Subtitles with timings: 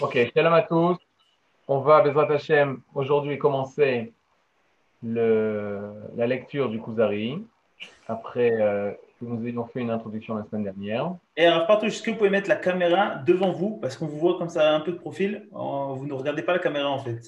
[0.00, 0.96] Ok, shalom à tous.
[1.66, 4.12] On va, Bezrat Hashem, aujourd'hui commencer
[5.02, 7.44] le, la lecture du Kuzari,
[8.06, 11.16] après euh, que nous ayons fait une introduction la semaine dernière.
[11.36, 13.76] Et alors, partout, est-ce que vous pouvez mettre la caméra devant vous?
[13.78, 15.48] Parce qu'on vous voit comme ça un peu de profil.
[15.52, 17.20] Euh, Vous ne regardez pas la caméra en fait.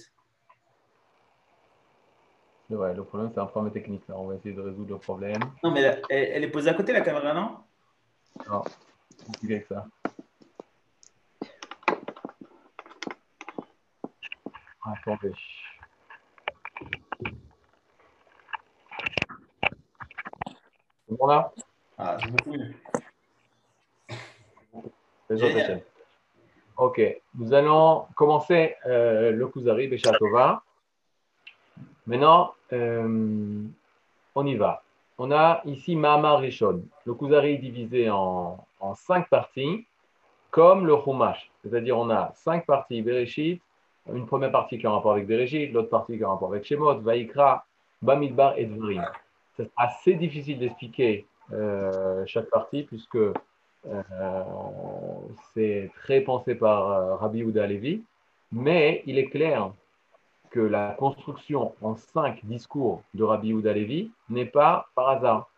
[2.68, 4.06] Vrai, le problème, c'est un problème technique.
[4.08, 4.14] Là.
[4.16, 5.42] On va essayer de résoudre le problème.
[5.64, 7.56] Non, mais elle, elle est posée à côté la caméra, non?
[8.48, 8.62] Non,
[9.42, 9.86] c'est ça.
[14.82, 15.32] Attendez.
[21.08, 21.52] C'est bon là
[21.98, 22.74] Ah, beaucoup mieux.
[25.28, 25.82] Bezrat Génial.
[26.76, 27.00] Ok,
[27.34, 30.62] nous allons commencer euh, le Kuzari Beshatova.
[32.06, 33.62] Maintenant, euh,
[34.34, 34.82] on y va.
[35.18, 36.84] On a ici Mahamar Rishon.
[37.04, 39.86] Le Kuzari est divisé en, en cinq parties,
[40.50, 41.50] comme le Chumash.
[41.62, 43.60] C'est-à-dire, on a cinq parties Bereshit,
[44.14, 46.52] une première partie qui est en rapport avec Bereshit, l'autre partie qui est en rapport
[46.52, 47.64] avec Shemot, Vaikra,
[48.02, 49.04] Bamidbar et Dvarim.
[49.56, 53.32] C'est assez difficile d'expliquer euh, chaque partie, puisque euh,
[55.54, 58.02] c'est très pensé par euh, Rabbi Yehuda Levi,
[58.52, 59.72] mais il est clair
[60.50, 65.50] que la construction en cinq discours de Rabbi Yehuda Levi n'est pas par hasard.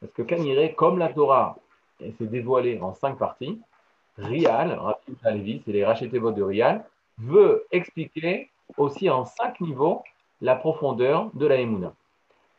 [0.00, 1.56] Parce que Kaniré, comme la Torah
[2.00, 3.60] s'est dévoilée en cinq parties,
[4.16, 6.84] Rial, Rabbi Yehuda Levi, c'est les rachetés votes de Rial,
[7.20, 10.02] veut expliquer aussi en cinq niveaux
[10.40, 11.92] la profondeur de la Emouna.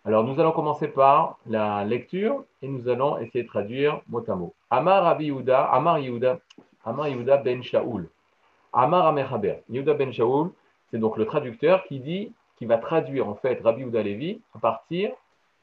[0.03, 4.35] Alors, nous allons commencer par la lecture et nous allons essayer de traduire mot à
[4.35, 4.53] mot.
[4.69, 6.39] Amar Yehuda, Amar Yehuda,
[6.83, 8.09] Amar Yehuda ben Shaoul.
[8.73, 9.57] Amar Amechaber.
[9.69, 10.51] Yehuda ben Shaoul,
[10.89, 14.59] c'est donc le traducteur qui dit, qui va traduire en fait Rabbi Yehuda Levi à
[14.59, 15.11] partir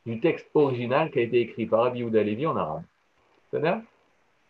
[0.06, 2.82] du texte original qui a été écrit par Rabbi Yehuda Levi en arabe.
[3.50, 3.80] C'est-à-dire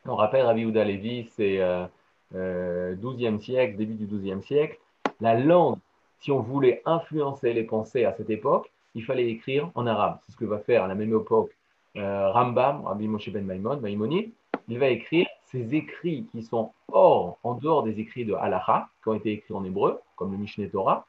[0.07, 1.87] On rappelle, Rabbi Yehuda Levi, c'est euh,
[2.35, 4.79] euh, 12e siècle, début du 12e siècle.
[5.21, 5.79] La langue,
[6.21, 10.19] si on voulait influencer les pensées à cette époque, il fallait écrire en arabe.
[10.23, 11.51] C'est ce que va faire à la même époque
[11.97, 14.31] euh, Rambam, Rabbi Moshe ben Maimon, Maïmonide.
[14.69, 19.09] Il va écrire ces écrits qui sont hors, en dehors des écrits de Halacha, qui
[19.09, 21.07] ont été écrits en hébreu, comme le Mishneh Torah.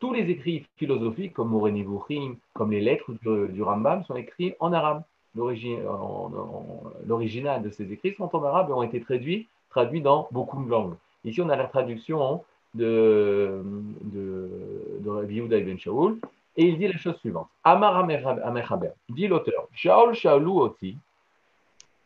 [0.00, 4.72] Tous les écrits philosophiques, comme Moreh Nevuchim, comme les lettres du, Rambam, sont écrits en
[4.72, 5.02] arabe.
[5.34, 10.70] L'original de ces écrits sont en arabe et ont été traduits, traduit dans beaucoup de
[10.70, 10.94] langues.
[11.24, 13.62] Ici, on a la traduction de,
[14.02, 16.18] de, de Yehuda Ibn Shaul,
[16.56, 17.48] et il dit la chose suivante.
[17.64, 20.96] Amar Amechaber, dit l'auteur, Shaul Shaulu Oti,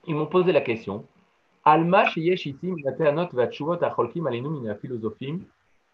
[0.06, 1.05] ils m'ont posé la question,
[1.65, 5.41] Alma Sheyesh Itim, Nateanot Vatshuvot Acholkim Alinum Mina Philosophim,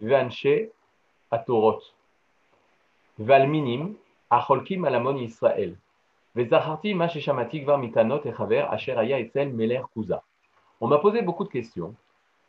[0.00, 0.71] Vanche
[1.31, 1.81] Atorot,
[3.19, 3.95] Valminim,
[4.31, 5.77] Acholkim Alamon Israël,
[6.35, 10.23] Vezarharti Ma Sheshamatik Var Mitanot Echaver, Asher Aya Etzel Meler Kuza.
[10.81, 11.94] On m'a posé beaucoup de questions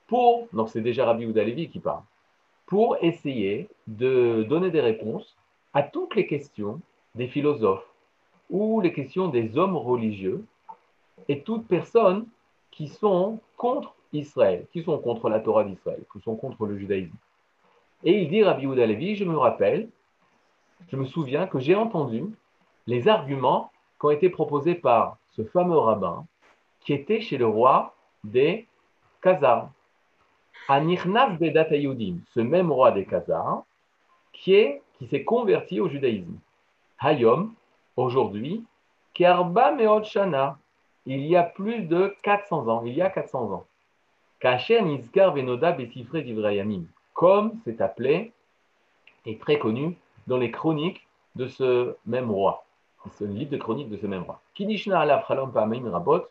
[0.07, 2.03] pour, donc c'est déjà Rabbi Yehuda Levi qui parle,
[2.65, 5.35] pour essayer de donner des réponses
[5.73, 6.81] à toutes les questions
[7.15, 7.87] des philosophes
[8.49, 10.43] ou les questions des hommes religieux
[11.27, 12.27] et toute personne
[12.71, 17.15] qui sont contre Israël, qui sont contre la Torah d'Israël, qui sont contre le judaïsme.
[18.03, 19.89] Et il dit Rabbi Yehuda Levi, je me rappelle,
[20.87, 22.25] je me souviens que j'ai entendu
[22.87, 26.25] les arguments qui ont été proposés par ce fameux rabbin
[26.79, 27.93] qui était chez le roi
[28.23, 28.67] des
[29.21, 29.69] Khazars.
[30.67, 33.63] Anirnav Bedat ce même roi des Khazars,
[34.33, 36.37] qui est qui s'est converti au judaïsme.
[36.99, 37.53] Hayom,
[37.95, 38.65] aujourd'hui,
[39.13, 40.57] Kerba Meot Shana,
[41.05, 43.65] il y a plus de 400 ans, il y a 400 ans.
[44.39, 48.33] Kacher Nizkar Venoda Besifre d'Ivrayamim, comme c'est appelé
[49.25, 49.97] et très connu
[50.27, 52.65] dans les chroniques de ce même roi.
[53.13, 54.41] C'est un livre de chroniques de ce même roi.
[54.57, 56.25] Chalom pa'amim rabot,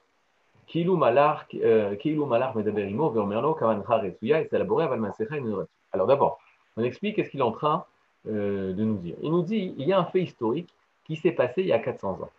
[5.92, 6.38] Alors d'abord,
[6.76, 7.84] on explique qu'est-ce qu'il est en train
[8.26, 9.16] euh, de nous dire.
[9.22, 10.68] Il nous dit il y a un fait historique
[11.04, 12.30] qui s'est passé il y a 400 ans.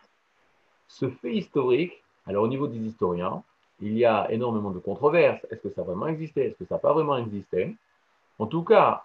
[0.88, 3.42] Ce fait historique, alors au niveau des historiens,
[3.82, 5.46] il y a énormément de controverses.
[5.50, 6.46] Est-ce que ça a vraiment existé?
[6.46, 7.75] Est-ce que ça n'a pas vraiment existé?
[8.38, 9.04] En tout cas,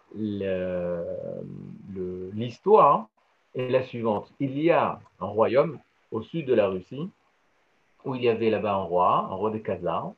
[2.35, 3.09] l'histoire
[3.55, 4.33] est la suivante.
[4.41, 5.79] Il y a un royaume
[6.11, 7.11] au sud de la Russie
[8.05, 10.13] où il y avait là-bas un roi, un roi des Khazars,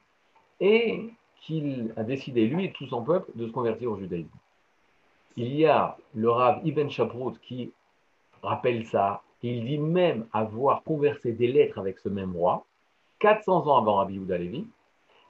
[0.60, 1.10] et
[1.40, 4.28] qu'il a décidé, lui et tout son peuple, de se convertir au judaïsme.
[5.36, 7.72] Il y a le Rav Ibn Shaprut qui
[8.42, 12.64] rappelle ça, et il dit même avoir conversé des lettres avec ce même roi,
[13.20, 14.66] 400 ans avant Rabbi Yehuda Levi.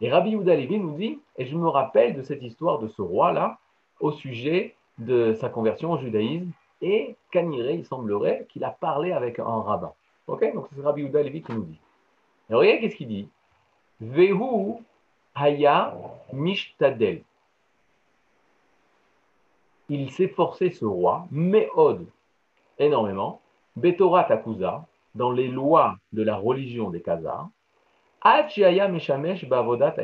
[0.01, 3.03] Et Rabbi Yehuda Levi nous dit, et je me rappelle de cette histoire de ce
[3.03, 3.59] roi-là,
[4.01, 6.51] au sujet de sa conversion au judaïsme,
[6.81, 9.93] et Kaniré, il semblerait qu'il a parlé avec un rabbin.
[10.29, 11.79] Donc c'est Rabbi Yehuda Levi qui nous dit.
[12.51, 13.29] Et regardez qu'est-ce qu'il dit?
[14.01, 14.77] Vehu
[15.35, 15.95] haya
[16.33, 17.23] mishtadel.
[19.89, 22.07] il forcé ce roi, Méod,
[22.79, 23.41] énormément,
[23.77, 24.85] Betorat Akuza,
[25.15, 27.49] dans les lois de la religion des Khazars,
[28.25, 29.95] Meshamesh Bavodat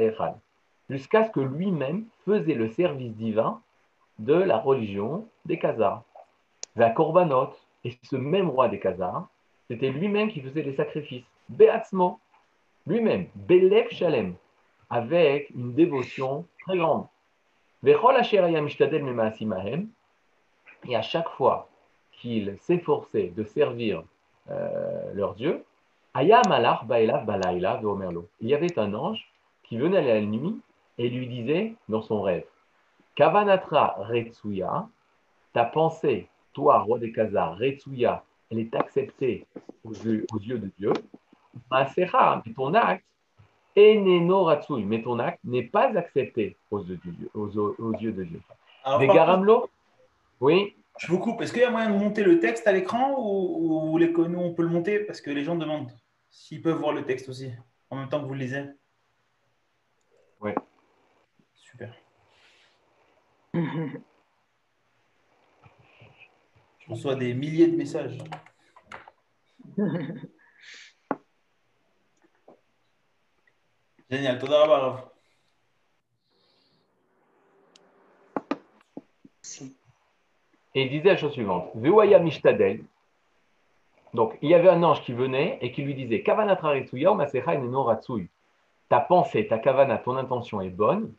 [0.89, 3.61] jusqu'à ce que lui-même faisait le service divin
[4.19, 6.03] de la religion des Khazars.
[6.77, 7.51] La Korbanot,
[7.85, 9.27] et ce même roi des Khazars,
[9.69, 11.25] c'était lui-même qui faisait les sacrifices.
[11.49, 12.21] Beatzmo,
[12.87, 13.27] lui-même,
[13.91, 14.35] Shalem,
[14.91, 17.07] avec une dévotion très grande.
[17.85, 17.97] Et
[20.97, 21.69] à chaque fois
[22.13, 24.05] qu'il s'efforçait de servir
[24.51, 25.65] euh, leur Dieu,
[26.15, 26.33] il y
[28.55, 29.27] avait un ange
[29.63, 30.61] qui venait à la nuit
[30.99, 32.45] et lui disait dans son rêve
[33.15, 34.89] Kavanatra Retsuya,
[35.53, 39.47] ta pensée, toi, roi des Khazars, Retsuya, elle est acceptée
[39.85, 40.27] aux yeux,
[40.59, 40.93] de Dieu.
[41.71, 43.05] Mais ton acte,
[43.77, 47.31] mais ton acte n'est pas accepté aux yeux de Dieu.
[47.35, 48.41] Aux, yeux de Dieu.
[48.99, 49.69] des Garamlo
[50.41, 50.77] Oui.
[50.99, 51.41] Je vous coupe.
[51.41, 54.41] Est-ce qu'il y a moyen de monter le texte à l'écran ou, ou les, nous,
[54.41, 55.91] on peut le monter parce que les gens demandent
[56.31, 57.51] s'ils peuvent voir le texte aussi
[57.91, 58.65] en même temps que vous le lisez?
[60.41, 60.53] Oui.
[61.55, 61.95] Super.
[66.79, 68.19] Je reçois des milliers de messages.
[80.75, 81.71] Et il disait la chose suivante.
[84.15, 86.23] Donc, il y avait un ange qui venait et qui lui disait
[88.89, 91.15] Ta pensée, ta kavana, ton intention est bonne,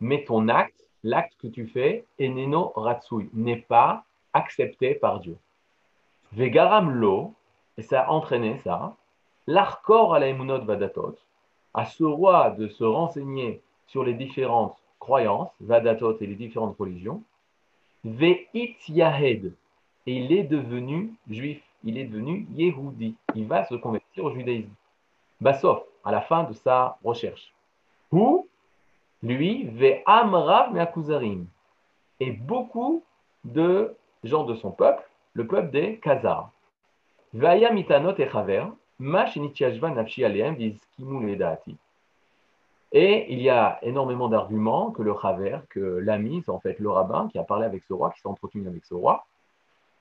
[0.00, 5.36] mais ton acte, l'acte que tu fais, Eneno Ratsui, n'est pas accepté par Dieu.
[6.32, 7.34] Vegaram lo,
[7.76, 8.96] et ça a entraîné ça,
[9.46, 11.18] l'arcor à la vadatot,
[11.74, 17.22] à ce roi de se renseigner sur les différentes croyances, vadatot et les différentes religions,
[18.04, 19.54] Ve'it Yahed,
[20.06, 24.72] et il est devenu juif, il est devenu Yehudi, il va se convertir au judaïsme.
[25.40, 27.52] Bassof, à la fin de sa recherche.
[28.10, 28.48] Ou,
[29.22, 31.46] lui, Ve'amrav Me'akuzarim,
[32.20, 33.04] et beaucoup
[33.44, 35.02] de gens de son peuple,
[35.34, 36.50] le peuple des Khazars.
[37.34, 38.74] Vaya mitanot et aleem
[42.92, 47.28] et il y a énormément d'arguments que le Chaver, que l'ami, en fait le rabbin
[47.32, 49.24] qui a parlé avec ce roi, qui s'est entretenu avec ce roi.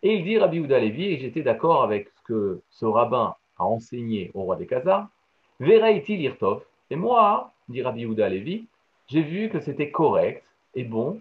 [0.04, 4.32] Et il dit Rabbi Ouda et j'étais d'accord avec ce que ce rabbin a enseigné
[4.34, 5.08] au roi des Khazars,
[5.60, 6.64] Vereiti lirtov.
[6.90, 10.44] Et moi, dit Rabbi Ouda j'ai vu que c'était correct
[10.76, 11.20] et bon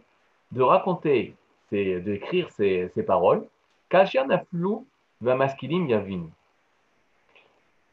[0.50, 1.34] de raconter,
[1.70, 3.44] d'écrire ces, ces paroles,
[3.90, 4.78] Kashianaflu
[5.20, 6.26] va maskilim yavin.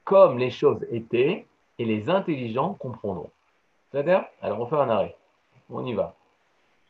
[0.08, 1.46] Comme les choses étaient,
[1.80, 3.30] et les intelligents comprendront.
[3.92, 5.18] C'est-à-dire Alors, on fait un arrêt.
[5.70, 6.16] On y va.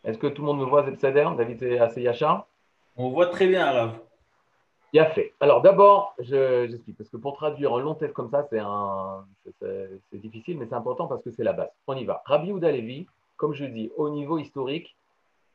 [0.04, 2.46] Est-ce que tout le monde me voit, c'est-à-dire David et assez Yachar?
[2.96, 4.00] On voit très bien, Arav.
[4.94, 5.34] Bien fait.
[5.40, 10.68] Alors, d'abord, j'explique, parce que pour traduire un long texte comme ça, c'est difficile, mais
[10.68, 11.72] c'est important parce que c'est la base.
[11.88, 12.22] On y va.
[12.25, 12.72] Rabbi Ouda
[13.36, 14.96] comme je dis, au niveau historique,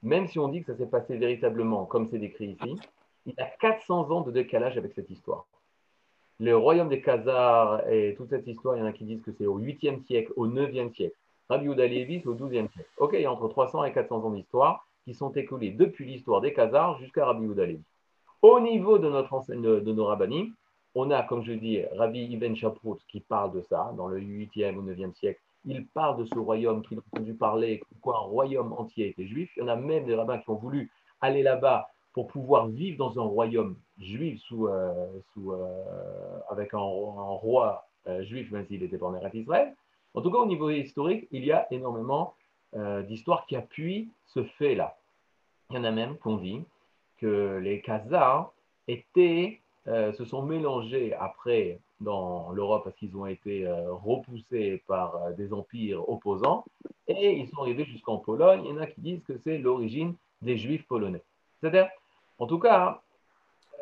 [0.03, 2.77] même si on dit que ça s'est passé véritablement comme c'est décrit ici,
[3.25, 5.47] il a 400 ans de décalage avec cette histoire
[6.43, 9.31] le royaume des Khazars et toute cette histoire, il y en a qui disent que
[9.31, 11.15] c'est au 8e siècle, au 9e siècle.
[11.49, 12.89] Rabbi Yehuda c'est au 12e siècle.
[12.97, 16.41] Ok, il y a entre 300 et 400 ans d'histoire qui sont écoulés depuis l'histoire
[16.41, 17.63] des Khazars jusqu'à Rabbi Yehuda
[18.43, 20.53] Au niveau de, notre de, nos rabbinim,
[20.97, 24.75] on a, comme je dis, Rabbi Ibn Shaprut qui parle de ça dans le 8e
[24.75, 25.41] ou 9e siècle.
[25.65, 29.53] Il parle de ce royaume qu'il a entendu parler, quoi un royaume entier était juif.
[29.57, 32.99] Il y en a même des rabbins qui ont voulu aller là-bas pour pouvoir vivre
[32.99, 34.93] dans un royaume juif sous, euh,
[35.39, 39.75] euh, avec un, roi euh, juif, même s'il était en Israël.
[40.15, 42.35] En tout cas, au niveau historique, il y a énormément
[43.07, 44.97] d'histoires qui appuient ce fait-là.
[45.69, 46.65] Il y en a même qui ont dit
[47.19, 48.51] que les Khazars
[48.89, 56.65] se sont mélangés après dans l'Europe parce qu'ils ont été repoussés par des empires opposants
[57.09, 58.63] et ils sont arrivés jusqu'en Pologne.
[58.65, 61.23] Il y en a qui disent que c'est l'origine des Juifs polonais.
[61.61, 61.89] C'est-à-dire,
[62.43, 63.01] en tout cas,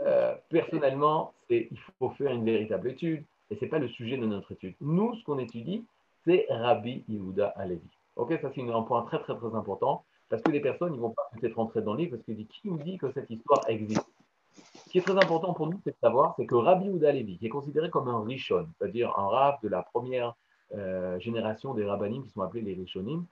[0.03, 4.27] euh, personnellement, il faut faire une véritable étude et ce n'est pas le sujet de
[4.27, 4.75] notre étude.
[4.83, 5.83] Nous, ce qu'on étudie,
[6.27, 7.89] c'est Rabbi Yehuda Alevi.
[8.17, 11.09] Ok, ça c'est un point très très très important parce que les personnes ne vont
[11.09, 13.63] pas peut-être rentrer dans le livre parce qu'ils disent qui nous dit que cette histoire
[13.67, 14.07] existe?
[14.53, 17.39] Ce qui est très important pour nous, c'est de savoir, c'est que Rabbi Yehuda Alevi,
[17.39, 20.35] qui est considéré comme un rishon, c'est-à-dire un rab de la première
[20.75, 23.25] euh, génération des rabbanim qui sont appelés les rishonim,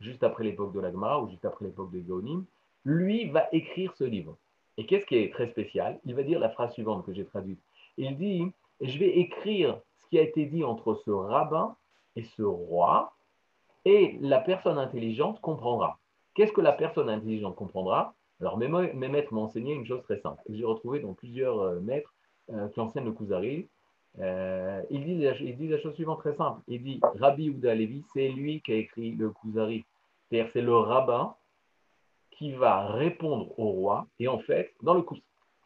[0.00, 2.44] juste après l'époque de l'Agma ou juste après l'époque de Gaonim,
[2.84, 4.36] lui va écrire ce livre.
[4.78, 5.98] Et qu'est-ce qui est très spécial?
[6.04, 7.60] Il va dire la phrase suivante que j'ai traduite.
[7.96, 8.44] Il dit,
[8.80, 11.76] je vais écrire ce qui a été dit entre ce rabbin
[12.14, 13.12] et ce roi,
[13.84, 15.98] et la personne intelligente comprendra.
[16.34, 18.14] Qu'est-ce que la personne intelligente comprendra?
[18.40, 22.12] Alors, mes, maîtres m'ont enseigné une chose très simple, j'ai retrouvé dans plusieurs euh, maîtres
[22.50, 23.68] euh, qui enseignent le Kuzari.
[24.18, 26.60] Euh, il, dit la, la chose suivante très simple.
[26.68, 29.84] Il dit Rabbi Ouda Levi, c'est lui qui a écrit le Kuzari.
[30.28, 31.34] C'est-à-dire, c'est le rabbin
[32.36, 34.06] qui va répondre au roi.
[34.18, 35.04] Et en fait, dans le,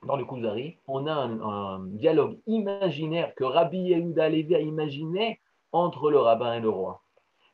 [0.03, 5.41] le Kuzari, on a un, dialogue imaginaire que Rabbi Yehuda Levi a imaginé
[5.73, 7.03] entre le rabbin et le roi.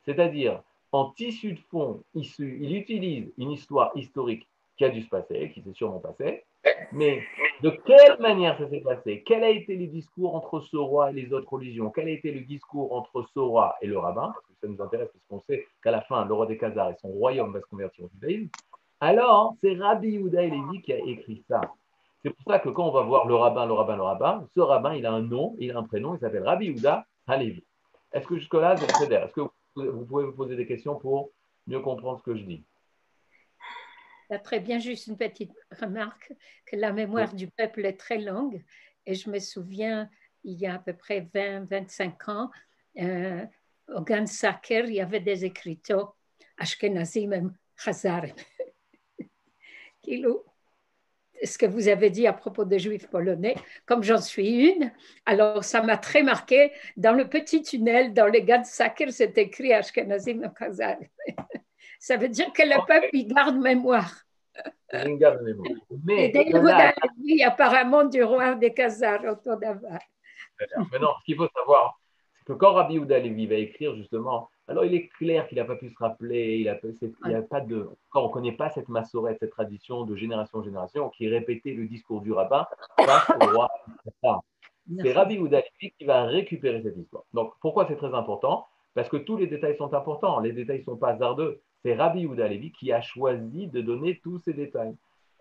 [0.05, 4.47] C'est-à-dire, en tissu de fond, il utilise une histoire historique
[4.77, 6.45] qui a dû se passer, qui s'est sûrement passé,
[6.93, 7.23] mais
[7.63, 9.23] de quelle manière ça s'est passé?
[9.25, 11.91] Quel a été le discours entre ce roi et les autres religions?
[11.91, 14.33] Quel a été le discours entre ce roi et le rabbin?
[14.33, 16.91] Parce que ça nous intéresse, parce qu'on sait qu'à la fin, le roi des Khazars
[16.91, 18.49] et son royaume va se convertir au judaïsme.
[19.01, 21.61] Alors, c'est Rabbi Yehuda Levi qui a écrit ça.
[22.23, 24.61] C'est pour ça que quand on va voir le rabbin, le rabbin, le rabbin, ce
[24.61, 27.65] rabbin, il a un nom, il a un prénom, il s'appelle Rabbi Yehuda Halevi.
[28.13, 29.41] Est-ce que jusque-là, Est-ce que
[29.77, 31.31] vous pouvez vous poser des questions pour
[31.67, 32.65] mieux comprendre ce que je dis?
[34.43, 36.33] Très bien, juste une petite remarque,
[36.65, 38.65] que la mémoire du peuple est très longue.
[39.05, 40.11] Et je me souviens,
[40.43, 42.51] il y a à peu près 20-25 ans,
[42.99, 43.45] euh,
[43.95, 46.15] au Gan Saker, il y avait des écriteaux
[46.59, 47.43] Ashkenazim et
[47.77, 48.35] Chazarim.
[51.45, 54.93] Ce que vous avez dit à propos des juifs polonais, comme j'en suis une,
[55.27, 56.73] alors ça m'a très marqué.
[56.97, 61.09] Dans le petit tunnel, dans les Gan Saker, c'est écrit Ashkenazim Chazarim.
[61.99, 64.23] Ça veut dire que le peuple, il garde mémoire.
[64.93, 65.81] Il garde mémoire.
[66.05, 66.31] Mais,
[67.27, 69.99] Et apparemment, du roi des Khazars autour d'Avar.
[70.61, 71.99] Mais non, ce qu'il faut savoir,
[72.47, 75.77] que quand Rabbi Ouda Levi va écrire, justement, alors il est clair qu'il n'a pas
[75.77, 76.79] pu se rappeler, il a,
[77.27, 80.59] il a pas de, quand on ne connaît pas cette massorette, cette tradition de génération
[80.59, 82.67] en génération qui répétait le discours du rabbin
[82.99, 83.69] face au roi.
[85.03, 87.25] C'est Rabbi Ouda Levi qui va récupérer cette histoire.
[87.35, 88.67] Donc pourquoi c'est très important?
[88.95, 92.27] Parce que tous les détails sont importants, les détails ne sont pas hasardeux c'est Rabbi
[92.27, 94.97] Ouda Levi qui a choisi de donner tous ces détails.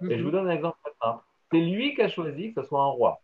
[0.07, 1.23] Et je vous donne un exemple très simple.
[1.51, 3.19] C'est lui qui a choisi que ce soit un roi.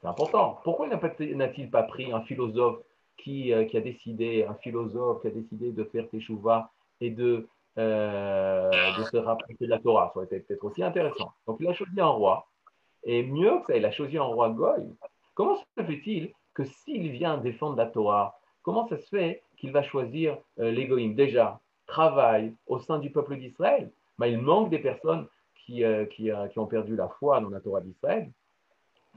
[0.00, 0.60] C'est important.
[0.64, 2.78] Pourquoi n'a-t-il pas pris un philosophe
[3.16, 7.48] qui, euh, qui, a décidé, un philosophe qui a décidé de faire teshuva et de,
[7.78, 10.10] euh, de se rapprocher de la Torah?
[10.12, 11.32] Ça aurait été peut-être aussi intéressant.
[11.46, 12.46] Donc il a choisi un roi.
[13.04, 14.84] Et mieux que ça, il a choisi un roi goy.
[15.34, 19.82] Comment se fait-il que s'il vient défendre la Torah, comment ça se fait qu'il va
[19.82, 25.26] choisir euh, l'égoïme Déjà, travail au sein du peuple d'Israël, bah, il manque des personnes
[25.54, 28.30] qui, euh, qui, ont perdu la foi dans la Torah d'Israël.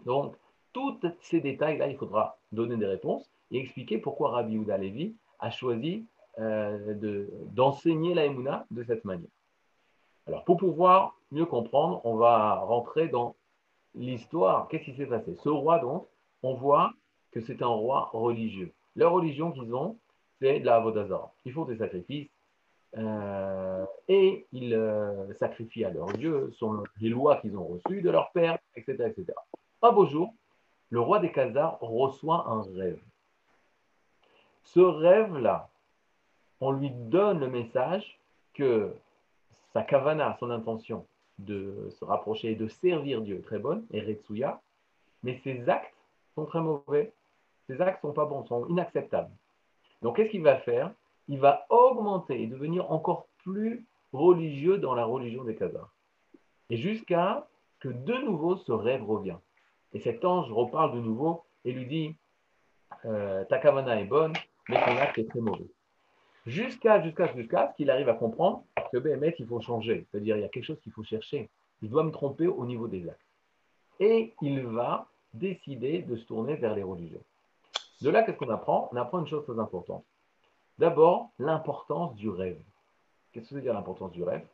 [0.06, 0.36] Donc,
[0.74, 5.52] tous ces détails-là, il faudra donner des réponses et expliquer pourquoi Rabbi Yehuda Levi a
[5.52, 6.06] choisi
[6.40, 6.96] euh,
[7.52, 9.30] d'enseigner la Emouna de cette manière.
[10.28, 13.36] Alors, pour pouvoir mieux comprendre, on va rentrer dans
[13.96, 14.68] l'histoire.
[14.68, 15.36] Qu'est-ce qui s'est passé?
[15.44, 16.08] Ce roi, donc,
[16.44, 16.94] on voit
[17.32, 18.72] que c'est un roi religieux.
[18.96, 19.98] Leur religion qu'ils ont,
[20.40, 21.34] c'est de la Avodazara.
[21.46, 22.30] Ils font des sacrifices,
[22.98, 28.10] euh, et ils euh, sacrifient à leur Dieu sont les lois qu'ils ont reçues de
[28.10, 29.34] leur père, etc., etc.
[29.82, 30.34] Un beau jour,
[30.92, 33.02] le roi des Khazars reçoit un rêve.
[34.64, 35.70] Ce rêve-là,
[36.60, 38.20] on lui donne le message
[38.54, 38.94] que
[39.74, 41.08] sa kavana, son intention
[41.40, 44.62] de se rapprocher et de servir Dieu est très bonne, et Retsuya,
[45.24, 45.96] mais ses actes
[46.36, 47.14] sont très mauvais.
[47.68, 49.32] Ses actes sont pas bons, sont inacceptables.
[50.02, 50.92] Donc, qu'est-ce qu'il va faire?
[51.30, 55.94] Il va augmenter et devenir encore plus religieux dans la religion des Khazars.
[56.70, 57.48] Et jusqu'à
[57.80, 59.38] que de nouveau ce rêve revient.
[59.94, 62.16] Et cet ange reparle de nouveau et lui dit
[63.06, 64.34] euh, Ta kavana est bonne,
[64.70, 65.70] mais ton acte est très mauvais.
[66.46, 70.08] Jusqu'à jusqu'à jusqu'à ce qu'il arrive à comprendre que BMS, il faut changer.
[70.12, 71.50] C'est-à-dire, il y a quelque chose qu'il faut chercher.
[71.82, 73.20] Je dois me tromper au niveau des actes.
[74.00, 77.24] Et il va décider de se tourner vers les religions.
[78.02, 78.90] De là, qu'est-ce qu'on apprend?
[78.92, 80.04] On apprend une chose très importante.
[80.80, 82.60] D'abord, l'importance du rêve.
[83.32, 84.46] Qu'est-ce que ça veut dire l'importance du rêve?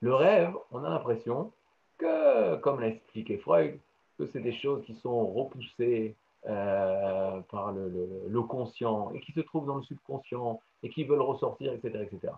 [0.00, 1.52] Le rêve, on a l'impression
[1.98, 3.78] que, comme l'a expliqué Freud,
[4.18, 9.66] que c'est des choses qui sont repoussées euh, par le, conscient et qui se trouvent
[9.66, 12.08] dans le subconscient et qui veulent ressortir, etc.
[12.10, 12.32] etc.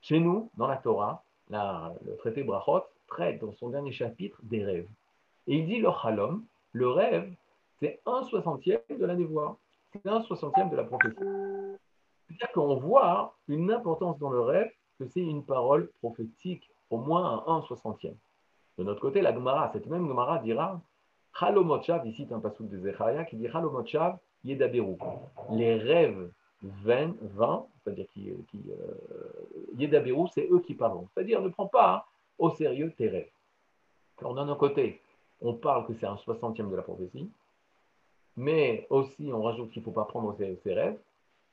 [0.00, 4.88] Chez nous, dans la Torah, le traité Brachot traite dans son dernier chapitre des rêves.
[5.46, 7.32] Et il dit le halom, le rêve,
[7.80, 9.58] c'est un soixantième de la névoie,
[9.92, 11.18] c'est un soixantième de la prophétie.
[11.18, 17.44] C'est-à-dire qu'on voit une importance dans le rêve que c'est une parole prophétique, au moins
[17.46, 18.16] un 1 soixantième.
[18.78, 20.80] De notre côté, la Gemara, cette même Gemara dira
[21.40, 24.96] Halomochav, ici un passage de Zechariah qui dit Halomochav Yedaberu.
[25.50, 26.30] Les rêves
[26.62, 31.06] 20, 20 c'est-à-dire qui, euh, c'est eux qui parlent.
[31.14, 32.06] C'est-à-dire ne prends pas
[32.38, 33.30] au sérieux tes rêves.
[34.18, 35.00] Car d'un autre côté,
[35.40, 37.28] on parle que c'est un soixantième de la prophétie,
[38.36, 40.98] mais aussi on rajoute qu'il ne faut pas prendre au sérieux ses rêves,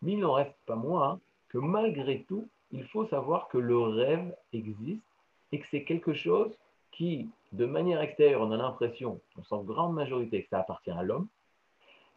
[0.01, 1.19] mais il n'en reste pas moins
[1.49, 5.01] que malgré tout, il faut savoir que le rêve existe
[5.51, 6.51] et que c'est quelque chose
[6.91, 11.03] qui, de manière extérieure, on a l'impression, on sent grande majorité que ça appartient à
[11.03, 11.27] l'homme,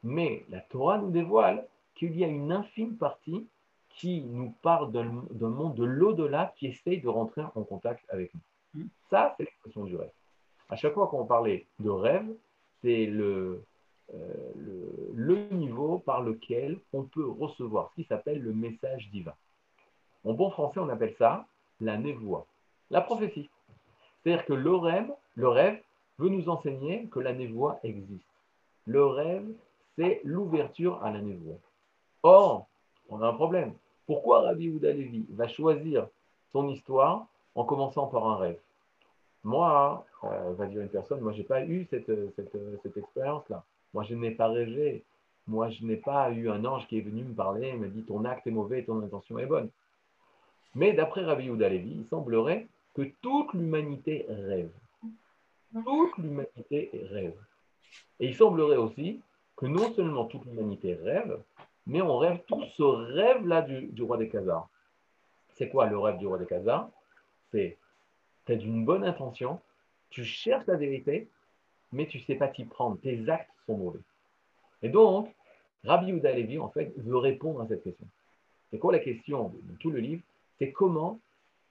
[0.02, 3.46] mais la Torah nous dévoile qu'il y a une infime partie
[3.90, 8.82] qui nous parle d'un monde de l'au-delà qui essaye de rentrer en contact avec nous.
[8.82, 8.88] Mm.
[9.10, 10.10] Ça, c'est l'expression du rêve.
[10.70, 12.26] À chaque fois qu'on parlait de rêve,
[12.80, 13.62] c'est le,
[14.14, 19.34] euh, le, le, niveau par lequel on peut recevoir ce qui s'appelle le message divin.
[20.24, 21.46] En bon français, on appelle ça
[21.80, 22.46] la névoie,
[22.90, 23.50] la prophétie.
[24.22, 25.80] C'est-à-dire que le rêve, le rêve
[26.18, 28.26] veut nous enseigner que la névoie existe.
[28.86, 29.46] Le rêve,
[29.96, 31.56] c'est l'ouverture à la névoie.
[32.22, 32.66] Or,
[33.08, 33.72] on a un problème.
[34.06, 36.06] Pourquoi Rabbi Houda Levi va choisir
[36.52, 38.58] son histoire en commençant par un rêve?
[39.44, 43.64] Moi, euh, va dire une personne, moi, je n'ai pas eu cette, cette, cette expérience-là.
[43.92, 45.02] Moi, je n'ai pas rêvé.
[45.48, 48.02] Moi, je n'ai pas eu un ange qui est venu me parler et me dit
[48.04, 49.68] ton acte est mauvais ton intention est bonne.
[50.74, 54.70] Mais d'après Rabbi Houda Levi, il semblerait que toute l'humanité rêve.
[55.72, 57.34] Toute l'humanité rêve.
[58.20, 59.20] Et il semblerait aussi
[59.56, 61.40] que non seulement toute l'humanité rêve,
[61.86, 64.68] mais on rêve tout ce rêve-là du, roi des Khazars.
[65.54, 66.90] C'est quoi le rêve du roi des Khazars?
[67.50, 67.78] C'est
[68.46, 69.60] tu as d'une bonne intention,
[70.10, 71.28] tu cherches la vérité,
[71.92, 72.98] mais tu ne sais pas t'y prendre.
[73.00, 74.00] Tes actes sont mauvais.
[74.82, 75.32] Et donc,
[75.84, 78.06] Rabbi Yehuda Levi, en fait, veut répondre à cette question.
[78.70, 80.22] C'est quoi la question de tout le livre?
[80.58, 81.20] C'est comment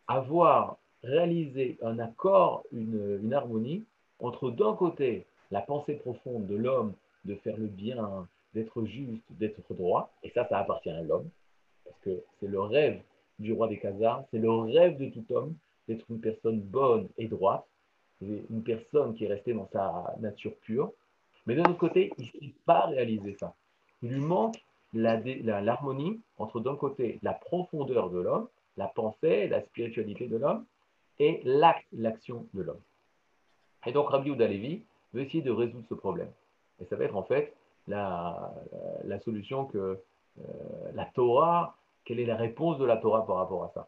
[0.08, 3.84] avoir réalisé un accord, une harmonie
[4.20, 6.94] entre d'un côté la pensée profonde de l'homme
[7.26, 11.30] de faire le bien, d'être juste, d'être droit, et ça, ça appartient à l'homme,
[11.86, 13.02] parce que c'est le rêve
[13.40, 15.56] du roi des Khazars, c'est le rêve de tout homme
[15.88, 17.66] d'être une personne bonne et droite,
[18.22, 20.92] une personne qui est restée dans sa nature pure.
[21.48, 23.56] Mais d'un autre côté, il ne sait pas réaliser ça.
[24.04, 30.28] Il lui manque l'harmonie entre d'un côté la profondeur de l'homme, la pensée, la spiritualité
[30.28, 30.66] de l'homme,
[31.20, 32.82] et l'action de l'homme.
[33.86, 34.84] Et donc Rabbi Levi
[35.14, 36.32] veut essayer de résoudre ce problème.
[36.80, 37.54] Et ça va être en fait
[37.88, 38.54] la,
[39.24, 40.00] solution que
[40.40, 40.44] euh,
[40.94, 43.88] la Torah, quelle est la réponse de la Torah par rapport à ça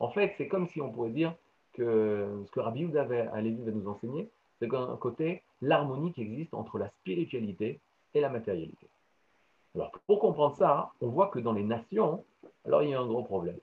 [0.00, 1.34] En fait, c'est comme si on pourrait dire
[1.72, 6.54] que ce que Rabbi Yehuda Alevi va nous enseigner, c'est d'un côté l'harmonie qui existe
[6.54, 7.80] entre la spiritualité
[8.14, 8.86] et la matérialité.
[9.74, 12.24] Alors, pour comprendre ça, on voit que dans les nations,
[12.66, 13.56] alors il y a un gros problème.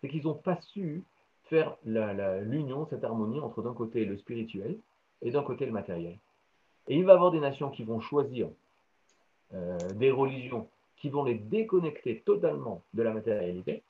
[0.00, 1.04] C'est qu'ils n'ont pas su
[1.44, 4.78] faire l'union, cette harmonie entre d'un côté le spirituel
[5.22, 6.18] et d'un côté le matériel.
[6.88, 8.48] Et il va y avoir des nations qui vont choisir
[9.54, 13.82] euh, des religions qui vont les déconnecter totalement de la matérialité,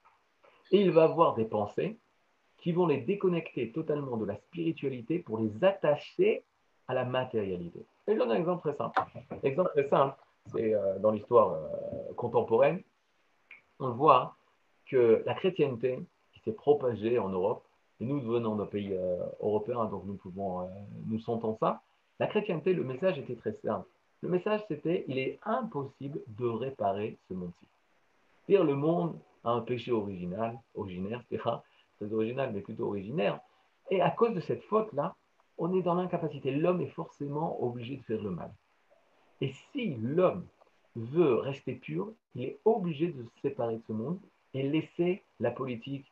[0.72, 1.96] et il va y avoir des pensées
[2.58, 6.42] qui vont les déconnecter totalement de la spiritualité pour les attacher
[6.88, 7.84] à la matérialité.
[8.06, 9.00] Et je donne un exemple très simple.
[9.42, 10.16] Exemple très simple,
[10.52, 12.82] c'est euh, dans l'histoire euh, contemporaine,
[13.78, 14.36] on voit
[14.86, 16.00] que la chrétienté
[16.44, 17.64] s'est propagée en Europe,
[18.00, 18.96] et nous venons d'un pays
[19.40, 20.68] européen, donc nous pouvons,
[21.07, 21.83] nous sentons ça,
[22.20, 23.88] la chrétienté, le message était très simple.
[24.20, 27.66] Le message, c'était il est impossible de réparer ce monde-ci.
[28.46, 33.40] C'est-à-dire, le monde a un péché original, originaire, c'est original, mais plutôt originaire.
[33.90, 35.14] Et à cause de cette faute-là,
[35.59, 36.50] on est dans l'incapacité.
[36.50, 38.52] L'homme est forcément obligé de faire le mal.
[39.40, 40.46] Et si l'homme
[40.96, 44.18] veut rester pur, il est obligé de se séparer de ce monde
[44.54, 46.07] et laisser la politique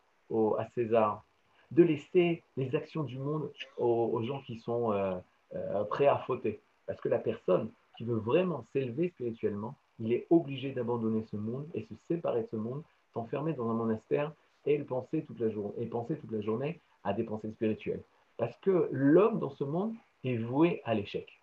[0.59, 1.25] à César,
[1.73, 5.15] de laisser les actions du monde aux, gens qui sont euh,
[5.55, 6.61] euh, prêts à fauter.
[6.87, 11.67] Parce que la personne qui veut vraiment s'élever spirituellement, il est obligé d'abandonner ce monde
[11.75, 12.83] et se séparer de ce monde,
[13.15, 14.33] s'enfermer dans un monastère
[14.67, 18.03] et penser toute la journée, et penser toute la journée à des pensées spirituelles.
[18.37, 21.41] Parce que l'homme dans ce monde est voué à l'échec.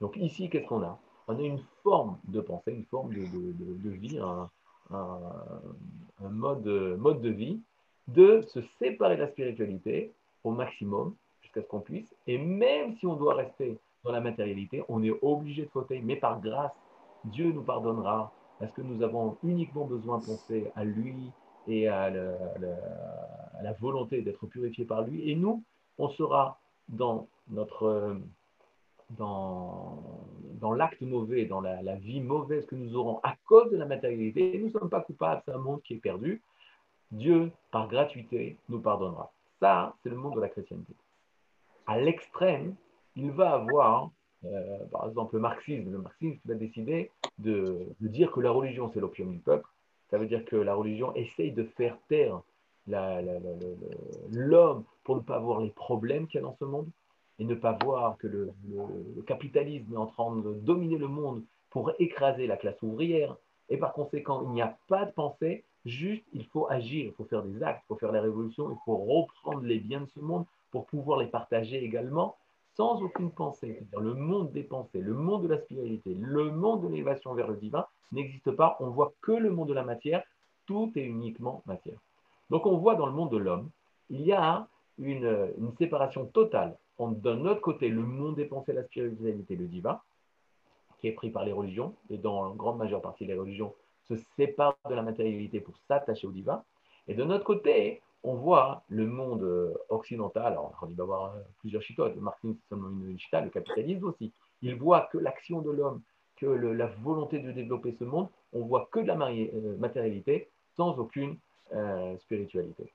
[0.00, 0.98] Donc ici, qu'est-ce qu'on a?
[1.28, 4.48] On a une forme de pensée, une forme de, vie, un,
[6.20, 6.66] mode,
[6.98, 7.60] mode de vie,
[8.08, 10.12] de se séparer de la spiritualité
[10.44, 12.12] au maximum jusqu'à ce qu'on puisse.
[12.26, 16.16] Et même si on doit rester dans la matérialité, on est obligé de fauter, mais
[16.16, 16.72] par grâce,
[17.24, 21.30] Dieu nous pardonnera parce que nous avons uniquement besoin de penser à lui
[21.66, 25.30] et à la, volonté d'être purifié par lui.
[25.30, 25.62] Et nous,
[25.98, 28.16] on sera dans notre
[29.10, 33.86] dans, l'acte mauvais, dans la, la, vie mauvaise que nous aurons à cause de la
[33.86, 34.54] matérialité.
[34.54, 36.42] Et nous ne sommes pas coupables, c'est un monde qui est perdu.
[37.10, 39.32] Dieu, par gratuité, nous pardonnera.
[39.60, 40.94] Ça, c'est le monde de la chrétienté.
[41.86, 42.74] À l'extrême,
[43.16, 44.10] il va avoir,
[44.44, 45.90] euh, par exemple, le marxisme.
[45.90, 49.68] Le marxisme va décider de, dire que la religion, c'est l'opium du peuple.
[50.10, 52.40] Ça veut dire que la religion essaye de faire taire
[54.30, 56.88] l'homme pour ne pas voir les problèmes qu'il y a dans ce monde
[57.38, 58.52] et ne pas voir que le,
[59.26, 63.36] capitalisme est en train de dominer le monde pour écraser la classe ouvrière.
[63.68, 67.24] Et par conséquent, il n'y a pas de pensée, juste il faut agir, il faut
[67.24, 70.20] faire des actes, il faut faire la révolution, il faut reprendre les biens de ce
[70.20, 72.36] monde pour pouvoir les partager également
[72.76, 73.82] sans aucune pensée.
[73.98, 77.56] Le monde des pensées, le monde de la spiritualité, le monde de l'élévation vers le
[77.56, 78.76] divin n'existe pas.
[78.80, 80.22] On voit que le monde de la matière,
[80.66, 81.98] tout est uniquement matière.
[82.50, 83.70] Donc on voit dans le monde de l'homme,
[84.10, 88.72] il y a une, une séparation totale entre d'un autre côté le monde des pensées,
[88.72, 90.00] la spiritualité, le divin,
[90.98, 93.74] qui est pris par les religions, et dans la grande majeure partie des religions
[94.08, 96.62] se séparent de la matérialité pour s'attacher au divin.
[97.06, 101.40] Et de notre côté, on voit le monde euh, occidental, alors il va avoir euh,
[101.60, 105.70] plusieurs chicotes, Martin c'est seulement une chita, le capitalisme aussi, il voit que l'action de
[105.70, 106.02] l'homme,
[106.36, 110.98] que la volonté de développer ce monde, on voit que de la euh, matérialité sans
[110.98, 111.36] aucune
[112.20, 112.90] spiritualité.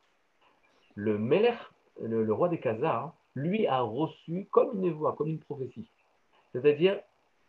[0.96, 1.54] Le Meller,
[2.02, 5.88] le, roi des Khazars, lui a reçu comme une voix, comme une prophétie.
[6.54, 7.00] C'est-à-dire,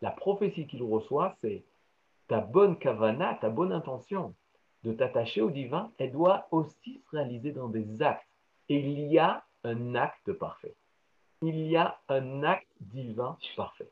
[0.01, 1.63] la prophétie qu'il reçoit, c'est
[2.27, 4.33] ta bonne kavana, ta bonne intention
[4.83, 8.27] de t'attacher au divin, elle doit aussi se réaliser dans des actes.
[8.69, 10.75] Et il y a un acte parfait.
[11.41, 13.89] Il y a un acte divin parfait.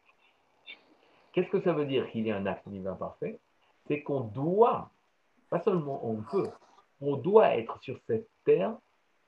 [1.34, 3.40] Qu'est-ce que ça veut dire qu'il y a un acte divin parfait?
[3.88, 4.92] C'est qu'on doit,
[5.50, 6.50] pas seulement on peut,
[7.02, 8.76] on doit être sur cette terre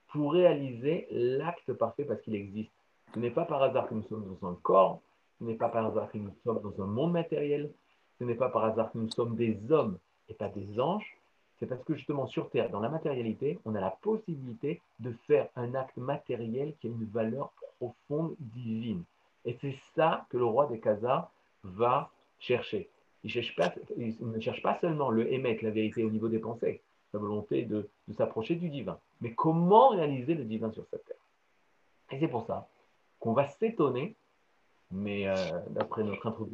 [0.09, 2.71] pour réaliser l'acte parfait parce qu'il existe.
[3.13, 5.01] Ce n'est pas par hasard que nous sommes dans un corps,
[5.39, 7.71] ce n'est pas par hasard que nous sommes dans un monde matériel,
[8.19, 9.97] ce n'est pas par hasard que nous sommes des hommes
[10.29, 11.17] et pas des anges,
[11.59, 15.47] c'est parce que justement sur Terre, dans la matérialité, on a la possibilité de faire
[15.55, 19.03] un acte matériel qui a une valeur profonde divine.
[19.45, 21.31] Et c'est ça que le roi des Khazars
[21.63, 22.89] va chercher.
[23.23, 26.81] Il, cherche pas, ne cherche pas seulement le émettre, la vérité au niveau des pensées,
[27.11, 31.15] sa volonté de, s'approcher du divin, mais comment réaliser le divin sur cette terre.
[32.11, 32.67] Et c'est pour ça
[33.19, 34.15] qu'on va s'étonner,
[34.91, 35.35] mais euh,
[35.69, 36.47] d'après notre,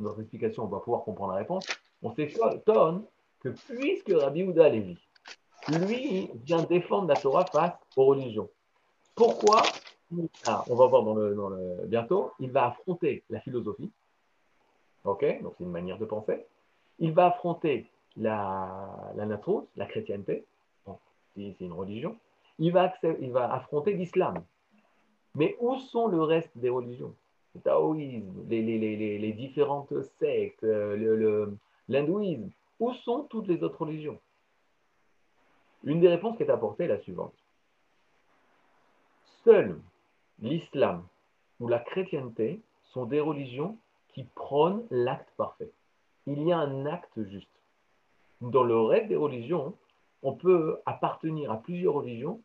[0.00, 1.66] notre explication, on va pouvoir comprendre la réponse.
[2.02, 3.04] On s'étonne
[3.40, 4.98] que puisque Rabbi Houda Lévi,
[5.80, 8.48] lui, vient défendre la Torah face aux religions,
[9.14, 9.62] pourquoi?
[10.46, 13.90] Ah, On va voir dans le, bientôt, il va affronter la philosophie,
[15.04, 16.46] ok, donc c'est une manière de penser,
[16.98, 19.26] il va affronter la, la
[19.76, 20.44] la chrétienté,
[21.34, 22.16] c'est une religion,
[22.58, 24.44] il va, il va affronter l'islam.
[25.34, 27.14] Mais où sont le reste des religions?
[27.56, 31.46] Taoïsme, les, les, les différentes sectes, euh,
[31.88, 34.18] l'hindouisme, où sont toutes les autres religions?
[35.84, 37.34] Une des réponses qui est apportée est la suivante.
[39.44, 39.78] Seul
[40.40, 41.06] l'islam
[41.60, 42.60] ou la chrétienté
[42.92, 45.70] sont des religions qui prônent l'acte parfait.
[46.26, 47.48] Il y a un acte juste.
[48.40, 49.74] Dans le reste des religions,
[50.22, 52.40] on peut appartenir à plusieurs religions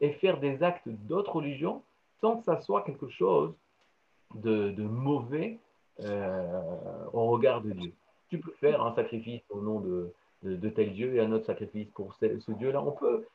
[0.00, 1.82] et faire des actes d'autres religions
[2.20, 3.54] sans que ça soit quelque chose
[4.34, 5.58] de, mauvais
[6.04, 7.92] euh, au regard de Dieu
[8.32, 10.10] tu peux faire un sacrifice au nom de,
[10.42, 12.82] de, tel Dieu et un autre sacrifice pour ce, Dieu-là.
[12.82, 13.26] On peut,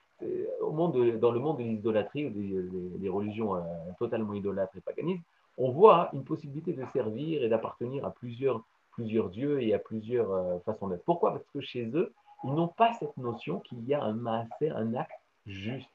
[0.60, 3.62] au monde dans le monde de l'idolâtrie ou des, religions euh,
[4.00, 5.24] totalement idolâtres et paganistes,
[5.60, 10.32] on voit une possibilité de servir et d'appartenir à plusieurs, plusieurs dieux et à plusieurs
[10.32, 11.06] euh, façons d'être.
[11.06, 11.32] Pourquoi?
[11.34, 12.12] Parce que chez eux,
[12.44, 15.92] ils n'ont pas cette notion qu'il y a un un acte juste.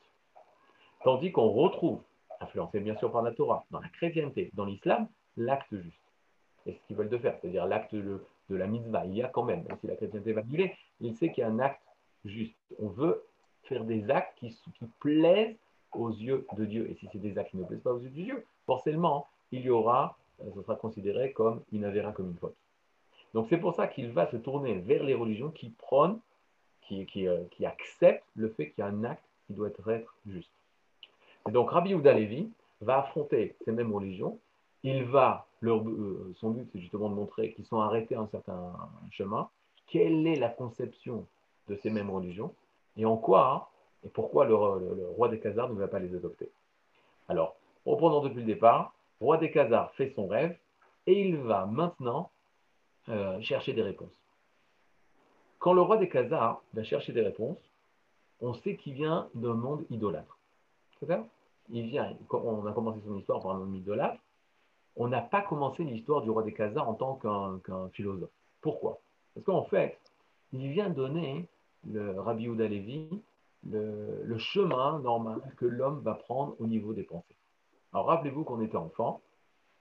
[1.02, 1.98] Tandis qu'on retrouve,
[2.42, 5.98] influencé bien sûr par la Torah, dans la chrétienté, dans l'islam, l'acte juste.
[6.66, 7.94] Et ce qu'ils veulent de faire, c'est-à-dire l'acte,
[8.52, 9.04] de la mitzvah.
[9.06, 11.44] Il y a quand même, même si la chrétienté va annuler, il sait qu'il y
[11.44, 11.82] a un acte
[12.24, 12.54] juste.
[12.78, 13.24] On veut
[13.64, 14.56] faire des actes qui,
[15.00, 15.56] plaisent
[15.92, 16.90] aux yeux de Dieu.
[16.90, 19.62] Et si c'est des actes qui ne plaisent pas aux yeux de Dieu, forcément, il
[19.62, 22.56] y aura, euh, ce sera considéré comme une avéra, comme une faute.
[23.34, 26.20] Donc c'est pour ça qu'il va se tourner vers les religions qui prônent,
[26.82, 30.50] qui, euh, qui acceptent le fait qu'il y a un acte qui doit être juste.
[31.48, 32.50] Et donc Rabbi Ouda Levi
[32.80, 34.38] va affronter ces mêmes religions
[34.82, 38.72] il va, leur, euh, son but c'est justement de montrer qu'ils sont arrêtés un certain
[39.10, 39.48] chemin,
[39.86, 41.26] quelle est la conception
[41.68, 42.54] de ces mêmes religions,
[42.96, 43.70] et en quoi,
[44.04, 46.50] et pourquoi le, roi des Khazars ne va pas les adopter?
[47.28, 50.56] Alors, reprenons depuis le départ, le roi des Khazars fait son rêve,
[51.06, 52.30] et il va maintenant
[53.08, 54.16] euh, chercher des réponses.
[55.58, 57.58] Quand le roi des Khazars va chercher des réponses,
[58.40, 60.36] on sait qu'il vient d'un monde idolâtre.
[61.70, 64.20] On a commencé son histoire par un idolâtre,
[64.96, 68.30] on n'a pas commencé l'histoire du roi des Khazars en tant qu'un philosophe.
[68.60, 69.00] Pourquoi?
[69.34, 69.98] Parce qu'en fait,
[70.52, 71.48] il vient donner,
[71.90, 72.68] le Rabbi Ouda
[73.64, 77.36] le, chemin normal que l'homme va prendre au niveau des pensées.
[77.92, 79.20] Alors rappelez-vous qu'on était enfant,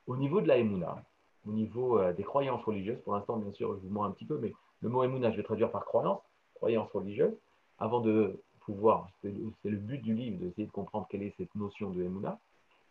[0.07, 1.03] au niveau de la Emouna,
[1.47, 4.25] au niveau euh, des croyances religieuses, pour l'instant bien sûr je vous montre un petit
[4.25, 6.21] peu, mais le mot Emouna je vais traduire par croyance,
[6.55, 7.33] croyance religieuse,
[7.79, 11.89] avant de pouvoir, c'est le but du livre, d'essayer de comprendre quelle est cette notion
[11.91, 12.39] de Emouna,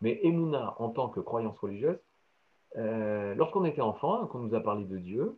[0.01, 1.97] mais Emouna en tant que croyance religieuse,
[2.77, 5.37] euh, lorsqu'on était enfant, qu'on nous a parlé de Dieu,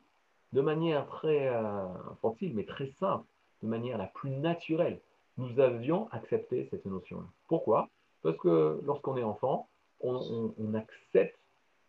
[0.53, 3.25] de manière très euh, infantile, mais très simple,
[3.63, 4.99] de manière la plus naturelle,
[5.37, 7.25] nous avions accepté cette notion-là.
[7.47, 7.89] Pourquoi?
[8.21, 9.67] Parce que lorsqu'on est enfant,
[10.01, 11.39] on, accepte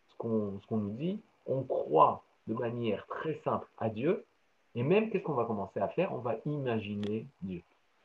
[0.07, 4.25] ce qu'on nous dit, on croit de manière très simple à Dieu,
[4.73, 6.13] et même qu'est-ce qu'on va commencer à faire?
[6.13, 7.61] On va imaginer Dieu.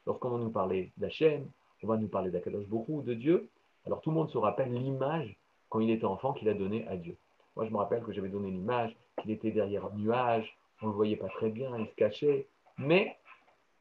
[0.06, 1.48] Lorsqu'on va nous parler d'Hachem,
[1.82, 3.48] on va nous parler d'Akadosh Borou, de Dieu,
[3.86, 5.36] alors tout le monde se rappelle l'image
[5.68, 7.16] quand il était enfant qu'il a donnée à Dieu.
[7.56, 10.90] Moi, je me rappelle que j'avais donné l'image qu'il était derrière un nuage, on ne
[10.90, 13.18] le voyait pas très bien, il se cachait, mais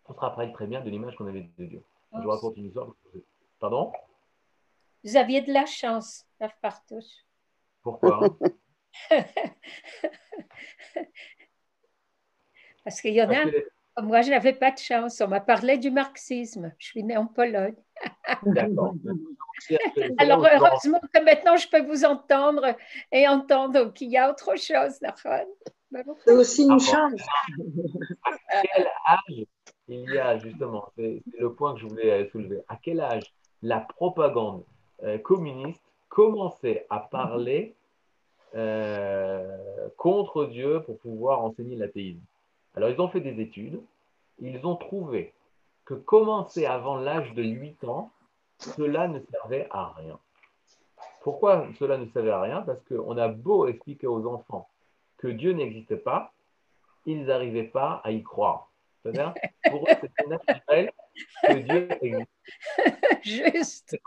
[0.08, 1.84] on se rappelle très bien de l'image qu'on avait de Dieu.
[2.14, 2.90] Je vous raconte une histoire.
[3.60, 3.92] Pardon?
[5.04, 7.26] Vous aviez de la chance, Rav Partouche.
[7.82, 8.20] Pourquoi?
[12.84, 13.46] Parce qu'il y en a.
[14.02, 15.22] Moi, je n'avais pas de chance.
[15.22, 16.74] On m'a parlé du marxisme.
[16.78, 17.76] Je suis née en Pologne.
[18.44, 18.96] D'accord.
[20.18, 22.76] Alors, heureusement que maintenant, je peux vous entendre
[23.12, 25.00] et entendre qu'il y a autre chose,
[26.26, 27.22] C'est aussi une chance.
[28.24, 29.46] À quel âge
[29.90, 33.34] il y a justement, c'est le point que je voulais soulever, à quel âge
[33.64, 34.64] la propagande
[35.04, 37.76] euh, communiste commençait à parler
[38.56, 42.22] euh, contre Dieu pour pouvoir enseigner l'athéisme?
[42.80, 43.82] Alors, ils ont fait des études,
[44.38, 45.34] ils ont trouvé
[45.84, 48.10] que commencer avant l'âge de 8 ans,
[48.58, 50.18] cela ne servait à rien.
[51.20, 52.62] Pourquoi cela ne servait à rien?
[52.62, 54.70] Parce qu'on a beau expliquer aux enfants
[55.18, 56.32] que Dieu n'existe pas,
[57.06, 58.72] ils n'arrivaient pas à y croire.
[59.04, 59.34] C'est-à-dire,
[59.70, 60.92] pour eux, c'était naturel
[61.48, 62.30] que Dieu existe.
[63.24, 63.98] Juste.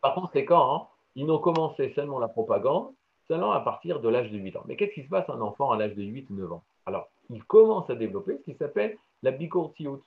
[0.00, 2.92] Par conséquent, hein, ils n'ont commencé seulement la propagande
[3.28, 4.64] seulement à partir de l'âge de 8 ans.
[4.66, 6.64] Mais qu'est-ce qui se passe à un enfant à l'âge de 8 ou 9 ans?
[6.86, 10.02] Alors, il commence à développer ce qui s'appelle la bicourtiout,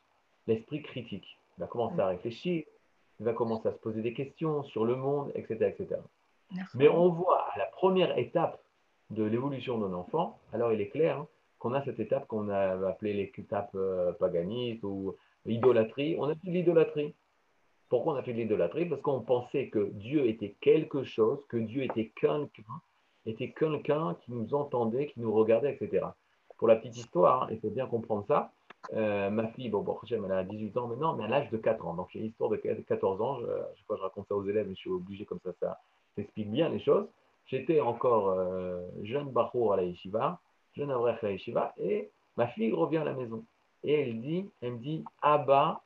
[0.47, 1.39] l'esprit critique.
[1.57, 2.63] Il va commencer à réfléchir,
[3.19, 5.73] il va commencer à se poser des questions sur le monde, etc.
[5.77, 6.01] etc.
[6.75, 8.61] Mais on voit à la première étape
[9.09, 11.27] de l'évolution d'un enfant, alors il est clair hein,
[11.59, 16.15] qu'on a cette étape qu'on a appelée l'étape euh, paganiste ou idolâtrie.
[16.19, 17.13] On a fait de l'idolâtrie.
[17.89, 18.85] Pourquoi on a fait de l'idolâtrie?
[18.85, 22.49] Parce qu'on pensait que Dieu était quelque chose, que Dieu était quelqu'un,
[23.25, 26.07] était quelqu'un qui nous entendait, qui nous regardait, etc.
[26.57, 28.51] Pour la petite histoire, hein, il faut bien comprendre ça.
[28.93, 31.85] Euh, ma fille, bon, bon, elle a 18 ans maintenant, mais à l'âge de 4
[31.87, 31.95] ans.
[31.95, 33.39] Donc, j'ai une histoire de 14 ans.
[33.39, 35.77] Je, je, je raconte ça aux élèves, mais je suis obligé comme ça, ça
[36.17, 37.07] explique bien les choses.
[37.47, 40.39] J'étais encore euh, jeune Bachour à la yeshiva,
[40.75, 43.43] jeune Avrech à la yeshiva, et ma fille revient à la maison.
[43.83, 45.81] Et elle dit, elle me dit, Abba,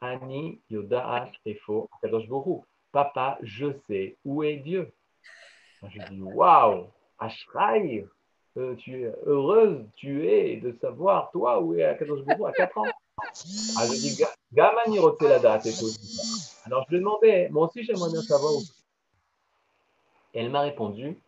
[0.00, 2.64] Ani, Yodaat, Efo, Kadosh Borou.
[2.92, 4.92] Papa, je sais où est Dieu.
[5.88, 6.86] Je dis, waouh,
[7.18, 8.06] Ashraï,
[8.56, 12.78] euh, tu es heureuse, tu es de savoir, toi, où est Kadosh Borou à 4
[12.78, 12.84] ans.
[13.78, 15.60] Ah, je dis, Gamani Rotselada,
[16.64, 18.62] Alors je lui ai demandé, moi aussi j'aimerais bien savoir où
[20.34, 21.18] elle m'a répondu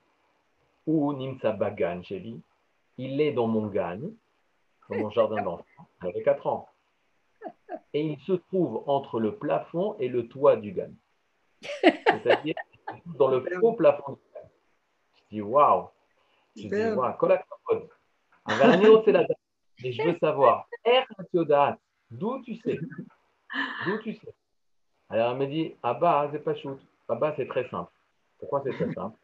[0.87, 2.41] Où Nimsa Bagan, chérie
[2.97, 4.11] Il est dans mon gagne,
[4.89, 5.89] dans mon jardin d'enfants.
[6.03, 6.69] J'avais 4 ans.
[7.93, 10.95] Et il se trouve entre le plafond et le toit du gagne.
[11.83, 12.55] C'est-à-dire
[13.07, 14.49] dans le faux plafond du gagne.
[15.15, 15.89] Je dis Waouh
[16.57, 17.89] Je dis Waouh,
[19.83, 20.69] Et je veux savoir,
[22.11, 22.79] d'où tu sais?
[23.87, 24.35] D'où tu sais?
[25.09, 26.81] Alors elle me dit Ah bah, c'est pas shoot.
[27.09, 27.91] Ah bah, c'est très simple.
[28.39, 29.19] Pourquoi c'est très simple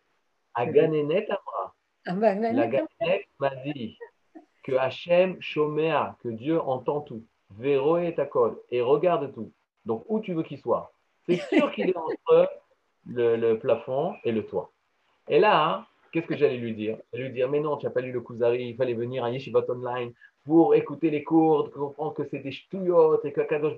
[0.54, 1.74] Aganenet Amra.
[2.06, 3.98] La Ganenet m'a dit
[4.62, 7.24] que Hachem Shomea, que Dieu entend tout.
[7.58, 9.52] Véro et Takol, et regarde tout.
[9.84, 10.92] Donc, où tu veux qu'il soit?
[11.26, 12.48] C'est sûr qu'il est entre
[13.06, 14.70] le, plafond et le toit.
[15.28, 16.98] Et là, hein, qu'est-ce que j'allais lui dire?
[17.12, 19.30] J'allais lui dire, mais non, tu n'as pas lu le Kuzari, il fallait venir à
[19.30, 20.12] Yeshivat Online
[20.44, 23.76] pour écouter les cours, comprendre que c'est des ch'touillottes et que Kadosh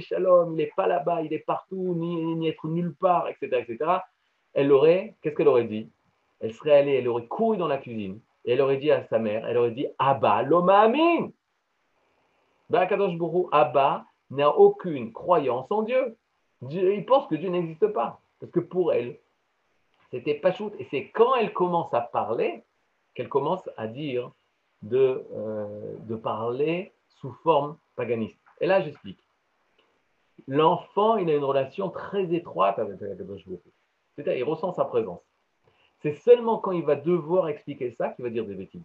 [0.00, 3.98] Shalom, il n'est pas là-bas, il est partout, ni, ni être nulle part, etc., etc
[4.54, 5.88] elle aurait, qu'est-ce qu'elle aurait dit?
[6.40, 9.18] Elle serait allée, elle aurait couru dans la cuisine et elle aurait dit à sa
[9.18, 11.30] mère, elle aurait dit Abba, l'oma amin
[12.70, 13.14] Kadosh
[13.52, 16.16] Abba n'a aucune croyance en Dieu.
[16.70, 18.20] Il pense que Dieu n'existe pas.
[18.40, 19.16] Parce que pour elle,
[20.10, 20.72] c'était pas shoot.
[20.78, 22.64] Et c'est quand elle commence à parler
[23.14, 24.30] qu'elle commence à dire
[24.82, 28.38] de, euh, de parler sous forme paganiste.
[28.60, 29.18] Et là, j'explique.
[30.46, 33.60] L'enfant, il a une relation très étroite avec Kadosh Baruch
[34.14, 35.20] c'est-à-dire, il ressent sa présence.
[36.00, 38.82] C'est seulement quand il va devoir expliquer ça qu'il va dire des bêtises.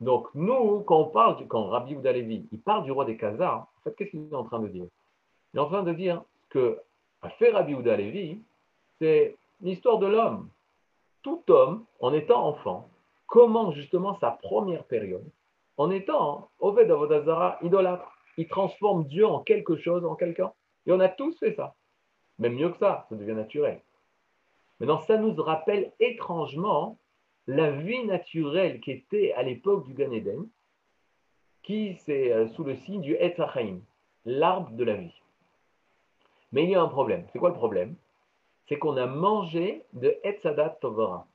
[0.00, 3.80] Donc, nous, quand on parle, quand Rabbi Oudalevi, il parle du roi des Khazars, en
[3.84, 4.86] fait, qu'est-ce qu'il est en train de dire?
[5.52, 6.78] Il est en train de dire que,
[7.22, 8.40] à fait Rabbi Oudalevi,
[8.98, 10.48] c'est l'histoire de l'homme.
[11.22, 12.88] Tout homme, en étant enfant,
[13.26, 15.28] commence justement sa première période
[15.78, 18.12] en étant Oved Avodazara idolâtre.
[18.36, 20.52] Il transforme Dieu en quelque chose, en quelqu'un.
[20.86, 21.74] Et on a tous fait ça.
[22.38, 23.80] Même mieux que ça, ça devient naturel.
[24.78, 26.98] Maintenant, ça nous rappelle étrangement
[27.46, 30.10] la vie naturelle qui était à l'époque du Gan
[31.62, 33.80] qui c'est euh, sous le signe du Etzachaim,
[34.24, 35.22] l'arbre de la vie.
[36.52, 37.26] Mais il y a un problème.
[37.32, 37.94] C'est quoi le problème?
[38.68, 41.26] C'est qu'on a mangé de Etzadat Tovara.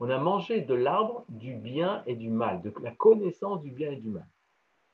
[0.00, 3.92] On a mangé de l'arbre du bien et du mal, de la connaissance du bien
[3.92, 4.26] et du mal.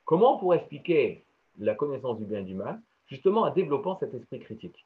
[0.05, 1.25] Comment on pourrait expliquer
[1.59, 2.81] la connaissance du bien et du mal?
[3.07, 4.85] Justement en développant cet esprit critique.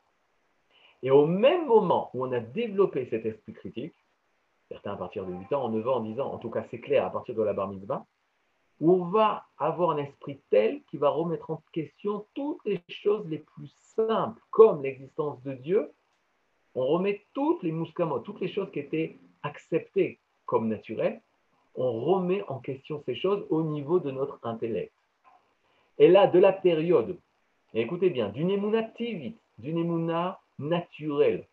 [1.02, 3.94] Et au même moment où on a développé cet esprit critique,
[4.68, 6.64] certains à partir de 8 ans, en 9 ans, en 10 ans, en tout cas
[6.70, 8.06] c'est clair à partir de la bar mitzvah,
[8.82, 13.24] où on va avoir un esprit tel qui va remettre en question toutes les choses
[13.28, 15.92] les plus simples, comme l'existence de Dieu.
[16.74, 21.20] On remet toutes les mouscamot, toutes les choses qui étaient acceptées comme naturelles,
[21.76, 24.92] on remet en question ces choses au niveau de notre intellect.
[25.98, 27.16] Et là, de la période,
[27.74, 31.46] écoutez bien, d'une émouna tivite, d'une émouna naturelle,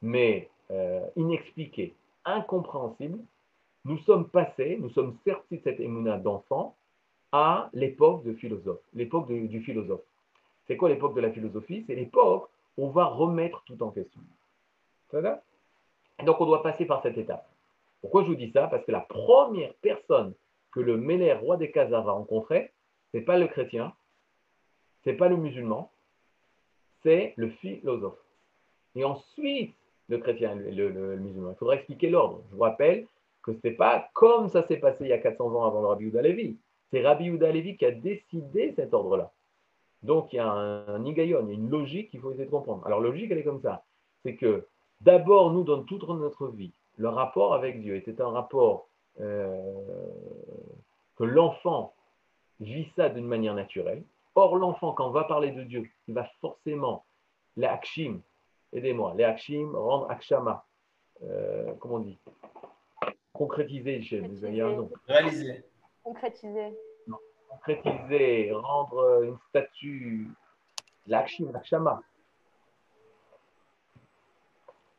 [0.00, 3.18] mais euh, inexpliquée, incompréhensible,
[3.84, 6.76] nous sommes passés, nous sommes sortis de cette émouna d'enfant
[7.32, 10.02] à l'époque de philosophe, l'époque du philosophe.
[10.66, 11.84] C'est quoi l'époque de la philosophie?
[11.86, 14.20] C'est l'époque où on va remettre tout en question.
[15.12, 17.48] Donc on doit passer par cette étape.
[18.00, 18.68] Pourquoi je vous dis ça?
[18.68, 20.34] Parce que la première personne
[20.72, 22.72] que le Méler, roi des Khazars, va rencontrer,
[23.12, 23.92] ce n'est pas le chrétien,
[25.04, 25.90] ce n'est pas le musulman,
[27.02, 28.18] c'est le philosophe.
[28.94, 29.74] Et ensuite,
[30.08, 31.52] le chrétien et le, musulman.
[31.52, 32.42] Il faudra expliquer l'ordre.
[32.50, 33.06] Je vous rappelle
[33.54, 35.86] que ce n'est pas comme ça s'est passé il y a 400 ans avant le
[35.88, 36.58] Rabbi Yehuda Levi.
[36.90, 39.32] C'est Rabbi Yehuda Levi qui a décidé cet ordre-là.
[40.02, 42.50] Donc il y a un, un il y a une logique qu'il faut essayer de
[42.50, 42.86] comprendre.
[42.86, 43.84] Alors, logique, elle est comme ça.
[44.22, 44.66] C'est que
[45.00, 48.88] d'abord, nous, dans toute notre vie, le rapport avec Dieu était un rapport
[49.20, 49.72] euh,
[51.16, 51.94] que l'enfant
[52.60, 54.04] vit ça d'une manière naturelle.
[54.34, 57.04] Or, l'enfant, quand on va parler de Dieu, il va forcément,
[57.56, 57.68] les
[58.72, 59.26] aidez-moi, les
[59.74, 60.64] rendre akshama,
[61.22, 62.18] euh, comment on dit
[63.40, 64.62] Concrétiser, chez les
[65.08, 65.64] Réaliser.
[66.04, 66.76] Concrétiser.
[67.06, 67.16] Non.
[67.48, 70.28] Concrétiser, rendre une statue,
[71.06, 72.02] l'akshim, l'akshama.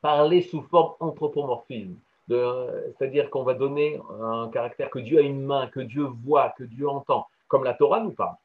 [0.02, 1.96] Parler sous forme anthropomorphisme.
[2.28, 6.64] C'est-à-dire qu'on va donner un caractère que Dieu a une main, que Dieu voit, que
[6.64, 8.36] Dieu entend, comme la Torah nous parle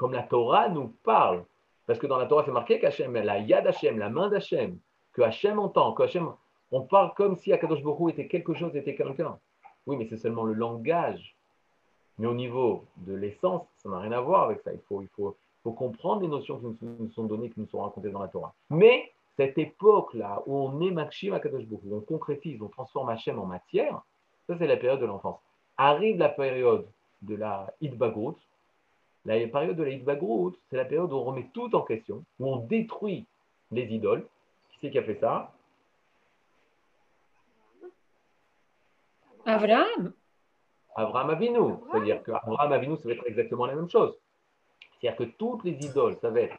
[0.00, 1.44] comme la Torah nous parle.
[1.86, 4.78] Parce que dans la Torah, c'est marqué qu'Hachem, la yad Hachem, la main d'Hachem,
[5.12, 6.32] que Hachem entend, que Hachem,
[6.72, 9.38] on parle comme si Akadosh Baruch était quelque chose, était quelqu'un.
[9.86, 11.34] Oui, mais c'est seulement le langage.
[12.18, 14.72] Mais au niveau de l'essence, ça n'a rien à voir avec ça.
[14.72, 17.80] Il faut, il faut, faut comprendre les notions qui nous sont données, qui nous sont
[17.80, 18.54] racontées dans la Torah.
[18.68, 23.46] Mais cette époque-là, où on est Makshim Akadosh où on concrétise, on transforme Hachem en
[23.46, 24.02] matière,
[24.46, 25.40] ça c'est la période de l'enfance.
[25.78, 26.86] Arrive la période
[27.22, 28.36] de la Hitbagrut,
[29.24, 32.48] la période de la Hitbagrout, c'est la période où on remet tout en question, où
[32.48, 33.26] on détruit
[33.70, 34.26] les idoles.
[34.70, 35.52] Qui c'est qui a fait ça?
[39.46, 40.12] Abraham.
[40.96, 41.74] Abraham Avinu.
[41.90, 44.14] C'est-à-dire qu'Abraham Avinu, ça va être exactement la même chose.
[45.00, 46.56] C'est-à-dire que toutes les idoles, ça va être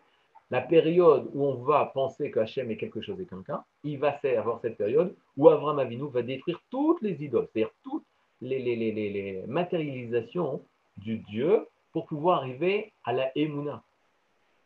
[0.50, 3.64] la période où on va penser que Hachem est quelque chose et quelqu'un.
[3.84, 8.06] Il va avoir cette période où Abraham Avinu va détruire toutes les idoles, c'est-à-dire toutes
[8.42, 10.62] les, les matérialisations
[10.98, 13.84] du Dieu pour pouvoir arriver à la Emouna.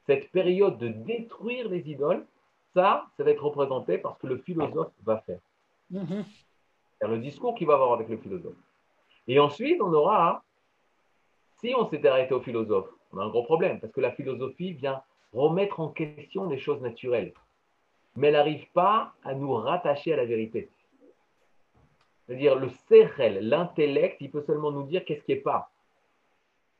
[0.08, 2.26] Cette période de détruire les idoles,
[2.74, 5.40] ça, ça va être représenté par ce que le philosophe va faire.
[5.92, 6.24] Mm-hmm.
[7.00, 8.56] C'est le discours qu'il va avoir avec le philosophe.
[9.28, 10.44] Et ensuite, on aura,
[11.60, 14.74] si on s'était arrêté au philosophe, on a un gros problème, parce que la philosophie
[14.74, 15.02] vient
[15.34, 17.34] remettre en question les choses naturelles,
[18.16, 20.70] mais elle n'arrive pas à nous rattacher à la vérité.
[22.26, 25.70] C'est-à-dire, le cerel, l'intellect, il peut seulement nous dire qu'est-ce qui n'est pas.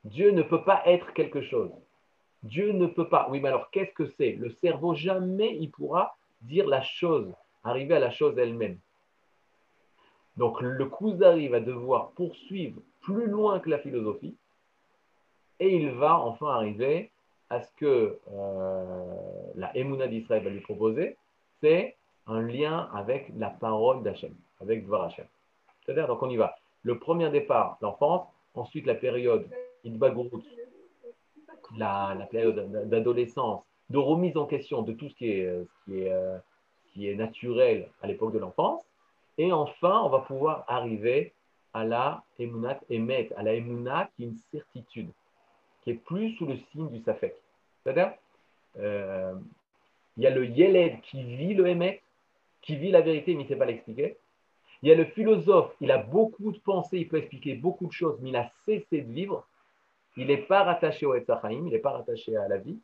[0.04, 1.72] Dieu ne peut pas être quelque chose.
[2.44, 3.28] Dieu ne peut pas.
[3.30, 4.34] Oui, mais alors qu'est-ce que c'est?
[4.34, 8.78] Le cerveau, jamais il pourra dire la chose, arriver à la chose elle-même.
[10.38, 14.36] Donc le Kuzari va devoir poursuivre plus loin que la philosophie
[15.60, 17.12] et il va enfin arriver
[17.50, 21.16] à ce que euh, la Emouna d'Israël va lui proposer,
[21.62, 21.96] c'est
[22.28, 25.26] un lien avec la parole d'Hachem, avec Dvar Hachem.
[25.86, 26.56] C'est-à-dire, donc on y va.
[26.82, 29.48] Le premier départ, l'enfance, ensuite la période
[31.78, 36.12] la, la période d'adolescence, de remise en question de tout ce qui est, qui est,
[36.12, 36.38] euh,
[36.92, 38.84] qui est naturel à l'époque de l'enfance.
[39.38, 41.34] Et enfin, on va pouvoir arriver
[41.74, 45.10] à la emunat emet, à la emunat qui est une certitude,
[45.84, 47.36] qui est plus sous le signe du safek.
[47.84, 48.14] C'est-à-dire,
[48.78, 49.36] euh,
[50.16, 52.02] il y a le yeled qui vit le emet,
[52.62, 54.18] qui vit la vérité, mais il ne sait pas l'expliquer.
[54.82, 57.92] Il y a le philosophe, il a beaucoup de pensées, il peut expliquer beaucoup de
[57.92, 59.46] choses, mais il a cessé de vivre.
[60.16, 62.80] Il n'est pas rattaché au Etzachaim, il n'est pas rattaché à la vie.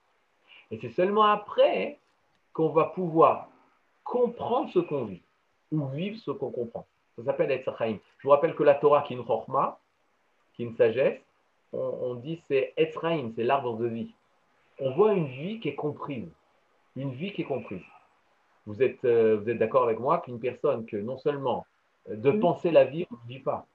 [0.69, 1.97] Et c'est seulement après
[2.51, 3.47] qu'on va pouvoir
[4.03, 5.21] comprendre ce qu'on vit
[5.71, 6.85] ou vivre ce qu'on comprend.
[7.17, 7.97] Ça s'appelle Etzachaim.
[8.17, 9.79] Je vous rappelle que la Torah, qui est une chorma,
[10.53, 11.19] qui est une sagesse,
[11.73, 14.13] on, dit c'est Etzraim, c'est l'arbre de vie.
[14.79, 16.27] On voit une vie qui est comprise.
[16.95, 17.83] une vie qui est comprise.
[18.65, 21.65] Vous êtes, euh, vous êtes d'accord avec moi qu'une personne que non seulement
[22.09, 23.65] euh, de penser la vie, on ne vit pas.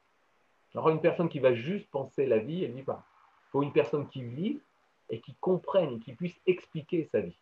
[0.74, 3.02] Alors une personne qui va juste penser la vie, elle ne vit pas.
[3.48, 4.60] Il faut une personne qui vit
[5.08, 7.36] et qui comprenne et qui puisse expliquer sa vie.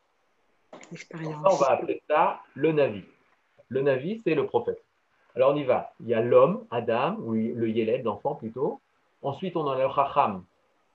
[0.93, 3.05] Ça, on va appeler ça le Navi.
[3.69, 4.83] Le Navi, c'est le prophète.
[5.35, 5.93] Alors on y va.
[6.01, 8.81] Il y a l'homme, Adam, ou le Yéled, l'enfant plutôt.
[9.23, 10.45] Ensuite, on a le Chacham,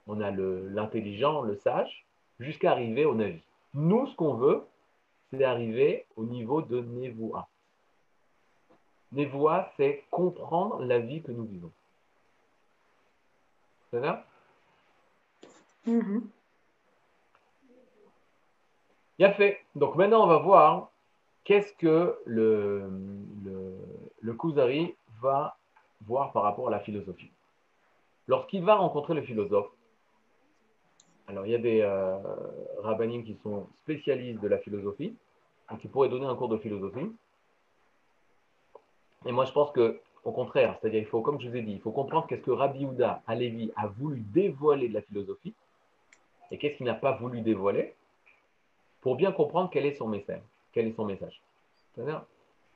[0.07, 2.05] on a l'intelligent, le, sage,
[2.39, 3.41] jusqu'à arriver au Navi.
[3.73, 4.63] Nous, ce qu'on veut,
[5.31, 7.47] c'est arriver au niveau de Nevoa.
[9.11, 11.71] Nevoa, c'est comprendre la vie que nous vivons.
[13.91, 14.25] C'est ça
[15.85, 16.19] mm
[19.17, 19.59] Bien fait.
[19.75, 20.91] Donc maintenant, on va voir
[21.49, 22.87] qu'est-ce que le,
[24.21, 25.57] le, Kuzari va
[26.05, 27.31] voir par rapport à la philosophie?
[28.27, 29.71] Lorsqu'il va rencontrer le philosophe,
[31.25, 35.15] alors il y a des euh, qui sont spécialistes de la philosophie
[35.73, 37.11] et qui pourraient donner un cours de philosophie.
[39.25, 41.71] Et moi, je pense que au contraire, c'est-à-dire il faut, comme je vous ai dit,
[41.71, 45.55] il faut comprendre qu'est-ce que Rabbi Houda Alevi a voulu dévoiler de la philosophie
[46.51, 47.95] et qu'est-ce qu'il n'a pas voulu dévoiler
[49.01, 50.43] pour bien comprendre quel est son message.
[50.79, 51.41] Quel est son message.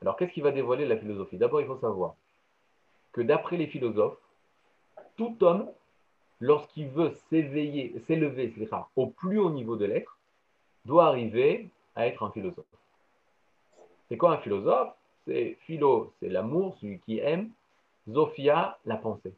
[0.02, 1.38] Alors, qu'est-ce qu'il va dévoiler la philosophie?
[1.38, 2.16] D'abord, il faut savoir
[3.12, 4.18] que d'après les philosophes,
[5.16, 5.70] tout homme,
[6.38, 8.52] lorsqu'il veut s'éveiller, s'élever
[8.96, 10.18] au plus haut niveau de l'être,
[10.84, 12.66] doit arriver à être un philosophe.
[14.10, 14.92] C'est quoi un philosophe?
[15.26, 17.52] C'est philo, c'est l'amour, celui qui aime,
[18.06, 19.32] Zophia, la pensée.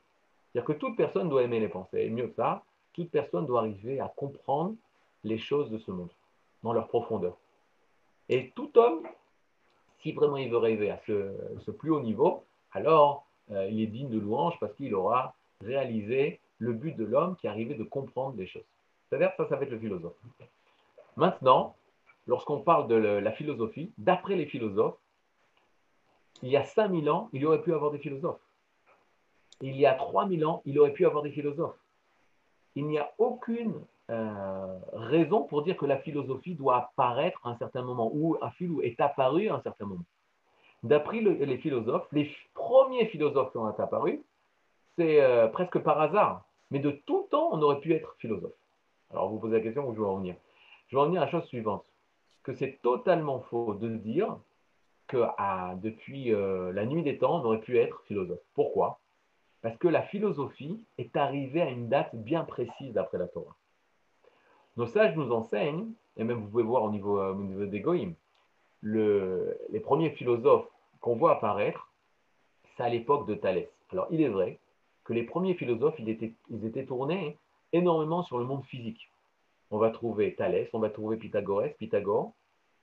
[0.50, 2.00] C'est-à-dire que toute personne doit aimer les pensées.
[2.00, 2.64] Et mieux que ça,
[2.94, 4.74] toute personne doit arriver à comprendre
[5.22, 6.10] les choses de ce monde,
[6.64, 7.36] dans leur profondeur.
[8.28, 9.06] Et tout homme,
[10.00, 14.08] si vraiment il veut rêver à ce, plus haut niveau, alors euh, il est digne
[14.08, 18.46] de louange parce qu'il aura réalisé le but de l'homme qui arrivait de comprendre les
[18.46, 18.64] choses.
[19.08, 20.16] C'est-à-dire ça, ça va être le philosophe.
[21.16, 21.76] Maintenant,
[22.26, 24.98] lorsqu'on parle de la philosophie, d'après les philosophes,
[26.42, 28.40] il y a 5000 ans, il aurait pu avoir des philosophes.
[29.62, 31.78] Il y a 3000 ans, il aurait pu avoir des philosophes.
[32.74, 33.74] Il n'y a aucune
[34.10, 38.36] euh, raison pour dire que la philosophie doit apparaître à un certain moment, ou
[38.82, 40.04] est apparu à un certain moment.
[40.82, 44.22] D'après les philosophes, les premiers philosophes qui ont apparu,
[44.96, 46.44] c'est euh, presque par hasard.
[46.70, 48.52] Mais de tout temps, on aurait pu être philosophe.
[49.10, 50.36] Alors, vous posez la question je vais en venir.
[50.88, 51.84] Je vais en venir à la chose suivante
[52.46, 54.38] que c'est totalement faux de dire
[55.08, 55.24] que
[55.82, 58.40] depuis euh, la nuit des temps, on aurait pu être philosophe.
[58.54, 59.00] Pourquoi?
[59.62, 63.56] Parce que la philosophie est arrivée à une date bien précise d'après la Torah.
[64.76, 68.14] Nos sages nous enseignent, et même vous pouvez voir au niveau, euh, des Goïm,
[68.82, 70.68] les premiers philosophes
[71.00, 71.90] qu'on voit apparaître,
[72.76, 73.68] c'est à l'époque de Thalès.
[73.90, 74.58] Alors il est vrai
[75.04, 77.38] que les premiers philosophes, ils étaient, tournés
[77.72, 79.10] énormément sur le monde physique.
[79.70, 82.32] On va trouver Thalès, on va trouver Pythagore, Pythagore.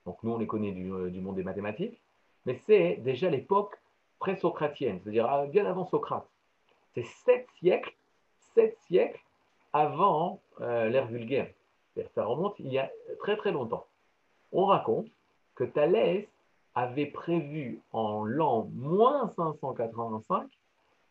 [0.06, 2.02] Donc nous, on les connaît du, euh, monde des mathématiques.
[2.46, 3.80] Mais c'est déjà l'époque
[4.20, 6.28] pré-socratienne, c'est-à-dire ah, bien avant Socrate.
[6.94, 7.94] C'est sept siècles,
[8.56, 9.22] sept siècles
[9.72, 11.50] avant euh, l'ère vulgaire.
[12.16, 13.86] Ça remonte il y a très très longtemps.
[14.52, 15.08] On raconte
[15.56, 16.28] que Thalès
[16.76, 20.48] avait prévu en l'an moins 585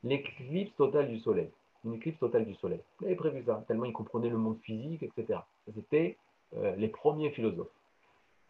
[0.05, 1.51] l'éclipse totale du Soleil.
[1.85, 2.81] Une éclipse totale du Soleil.
[3.01, 5.41] Il avait prévu ça, tellement il comprenait le monde physique, etc.
[5.75, 6.17] C'était
[6.57, 7.71] euh, les premiers philosophes.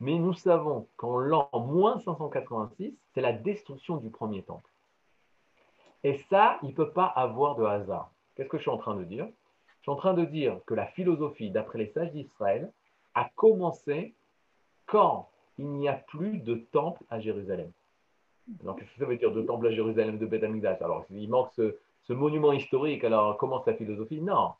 [0.01, 4.69] Mais nous savons qu'en l'an moins 586, c'est la destruction du premier temple.
[6.03, 8.11] Et ça, il ne peut pas avoir de hasard.
[8.35, 9.29] Qu'est-ce que je suis en train de dire?
[9.83, 12.71] Je suis en train de dire que la philosophie, d'après les sages d'Israël,
[13.17, 14.15] a commencé
[14.87, 15.29] quand
[15.59, 17.69] il n'y a plus de temple à Jérusalem.
[18.63, 20.45] Alors, qu'est-ce que ça veut dire de temple à Jérusalem, de Beth
[20.83, 24.53] Alors, il manque ce, monument historique, alors commence la philosophie Non.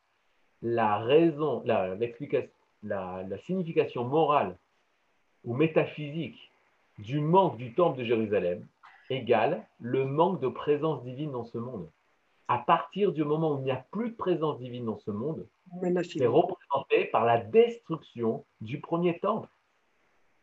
[0.61, 1.95] La raison, la,
[2.83, 4.57] la, signification morale
[5.45, 6.51] ou métaphysique
[6.99, 8.65] du manque du temple de Jérusalem
[9.09, 11.87] égale le manque de présence divine dans ce monde.
[12.47, 15.47] À partir du moment où il n'y a plus de présence divine dans ce monde,
[16.03, 19.49] c'est représenté par la destruction du premier temple,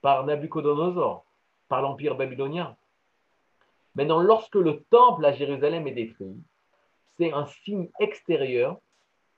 [0.01, 1.25] par Nabucodonosor,
[1.69, 2.77] par l'Empire babylonien.
[3.95, 6.37] Maintenant, lorsque le temple à Jérusalem est détruit,
[7.19, 8.79] c'est un signe extérieur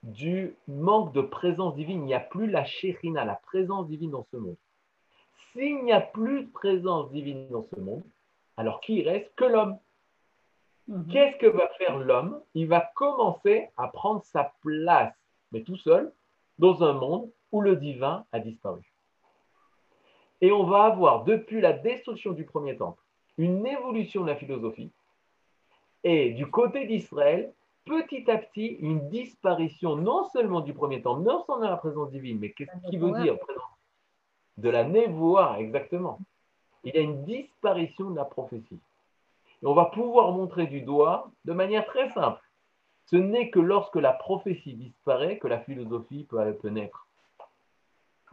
[0.03, 2.03] du manque de présence divine.
[2.03, 4.57] Il n'y a plus la shérina, la présence divine dans ce monde.
[5.53, 8.05] S'il n'y a plus de présence divine dans ce monde,
[8.57, 9.35] alors qui reste?
[9.35, 9.79] Que l'homme
[10.93, 11.07] mhm.
[11.09, 12.40] Qu'est-ce que va faire l'homme?
[12.55, 15.14] Il va commencer à prendre sa place,
[15.51, 16.12] mais tout seul,
[16.59, 18.82] dans un monde où le divin a disparu.
[20.40, 23.01] Et on va avoir, depuis la destruction du premier temple,
[23.38, 24.90] une évolution de la philosophie.
[26.05, 27.53] Et du côté d'Israël,
[27.84, 32.11] petit à petit, une disparition non seulement du premier temple, non seulement de la présence
[32.11, 33.36] divine, mais qu'est-ce qui veut dire
[34.59, 36.18] de la névoie, exactement.
[36.84, 38.80] Il y a une disparition de la prophétie.
[39.63, 42.41] Et on va pouvoir montrer du doigt de manière très simple.
[43.07, 47.07] Ce n'est que lorsque la prophétie disparaît que la philosophie peut, peut naître.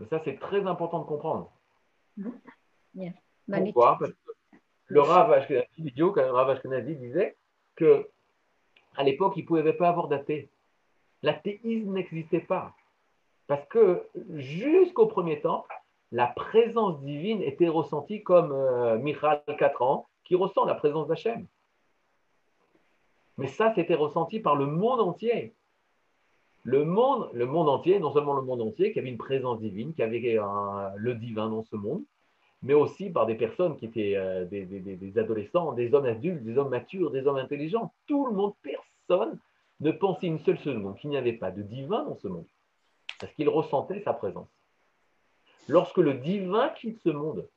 [0.02, 1.52] Et ça, c'est très important de comprendre.
[2.94, 3.14] Bien.
[3.48, 4.58] Pourquoi Parce que
[4.88, 7.36] le Rav Ashkenazi, le Rav Ashkenazi disait
[7.76, 8.08] que
[8.96, 10.50] à l'époque, il ne pouvait pas avoir d'athée.
[11.22, 12.74] L'athéisme n'existait pas.
[13.48, 15.66] Parce que jusqu'au premier temps,
[16.12, 21.48] la présence divine était ressentie comme euh, Michal, 4 ans, qui ressent la présence d'Hachem.
[23.40, 25.56] Mais ça, c'était ressenti par le monde entier.
[26.64, 29.94] Le monde, le monde entier, non seulement le monde entier, qui avait une présence divine,
[29.94, 30.38] qui avait
[30.96, 32.04] le divin dans ce monde,
[32.62, 36.58] mais aussi par des personnes qui étaient euh, des, des, adolescents, des hommes adultes, des
[36.60, 37.92] hommes matures, des hommes intelligents.
[38.06, 39.40] Tout le monde, personne
[39.80, 42.46] ne pensait une seule seconde qu'il n'y avait pas de divin dans ce monde,
[43.20, 44.50] parce qu'il ressentait sa présence.
[45.68, 47.48] Lorsque le divin quitte ce monde,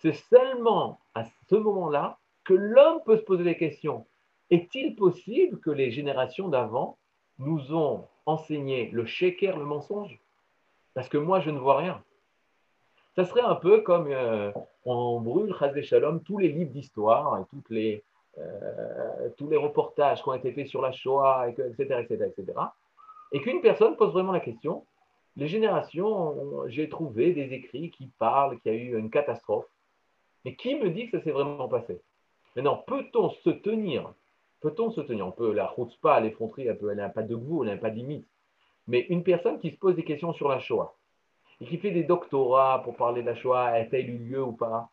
[0.00, 4.06] c'est seulement à ce moment-là que l'homme peut se poser des questions.
[4.50, 6.98] Est-il possible que les générations d'avant
[7.38, 10.18] nous ont enseigné le shaker, le mensonge?
[10.94, 12.02] Parce que moi, je ne vois rien.
[13.14, 14.50] Ça serait un peu comme euh,
[14.84, 18.02] on brûle, Shalom, tous les livres d'histoire et les,
[18.38, 22.58] euh, tous les reportages qui ont été faits sur la Shoah, etc., etc., etc.
[23.32, 24.84] Et qu'une personne pose vraiment la question.
[25.36, 29.66] Les générations, j'ai trouvé des écrits qui parlent qu'il y a eu une catastrophe.
[30.44, 32.00] Mais qui me dit que ça s'est vraiment passé?
[32.56, 34.12] Maintenant, peut-on se tenir?
[34.60, 35.26] Peut-on se tenir?
[35.26, 37.96] On peut, la route pas, l'effronterie, elle n'a pas de goût, elle n'a pas de
[37.96, 38.26] limite.
[38.88, 40.94] Mais une personne qui se pose des questions sur la Shoah
[41.60, 44.90] et qui fait des doctorats pour parler de la Shoah, a-t-elle eu lieu ou pas?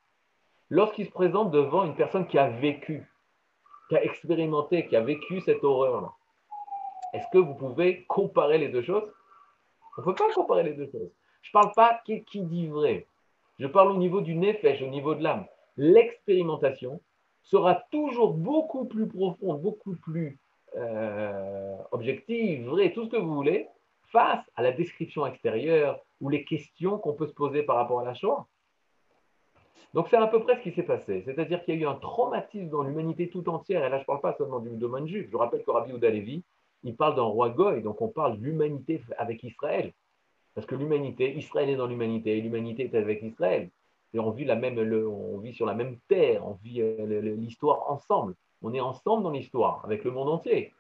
[0.70, 3.10] Lorsqu'il se présente devant une personne qui a vécu,
[3.90, 6.12] qui a expérimenté, qui a vécu cette horreur-là,
[7.14, 9.10] est-ce que vous pouvez comparer les deux choses?
[9.98, 11.10] On ne peut pas comparer les deux choses.
[11.42, 13.08] Je ne parle pas qui dit vrai.
[13.60, 15.46] Je parle au niveau du nefesh, au niveau de l'âme.
[15.78, 17.02] L'expérimentation
[17.42, 20.40] sera toujours beaucoup plus profonde, beaucoup plus
[20.76, 23.68] euh, objective, vraie, tout ce que vous voulez,
[24.12, 28.04] face à la description extérieure ou les questions qu'on peut se poser par rapport à
[28.04, 28.48] la Shoah.
[29.94, 31.24] Donc c'est à peu près ce qui s'est passé.
[31.26, 33.84] C'est-à-dire qu'il y a eu un traumatisme dans l'humanité tout entière.
[33.86, 35.28] Et là, je ne parle pas seulement du domaine juif.
[35.32, 36.10] Je rappelle que Rabbi Ouda
[36.84, 37.82] il parle d'un roi Goy.
[37.82, 39.94] Donc on parle de l'humanité avec Israël.
[40.58, 43.70] Parce que l'humanité, Israël est dans l'humanité et l'humanité est avec Israël.
[44.16, 47.92] Et on vit, la même, on vit sur la même terre, on vit euh, l'histoire
[47.92, 48.34] ensemble.
[48.64, 50.74] On est ensemble dans l'histoire avec le monde entier.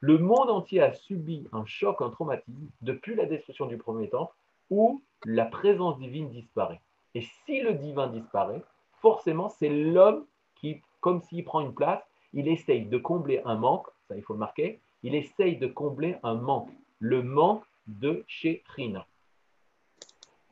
[0.00, 4.32] Le monde entier a subi un choc, un traumatisme depuis la destruction du premier temps
[4.70, 6.80] où la présence divine disparaît.
[7.14, 8.64] Et si le divin disparaît,
[9.02, 12.02] forcément, c'est l'homme qui, comme s'il prend une place,
[12.32, 16.16] il essaye de combler un manque, ça il faut le marquer, il essaye de combler
[16.24, 19.06] un manque, le manque de Shekhinah.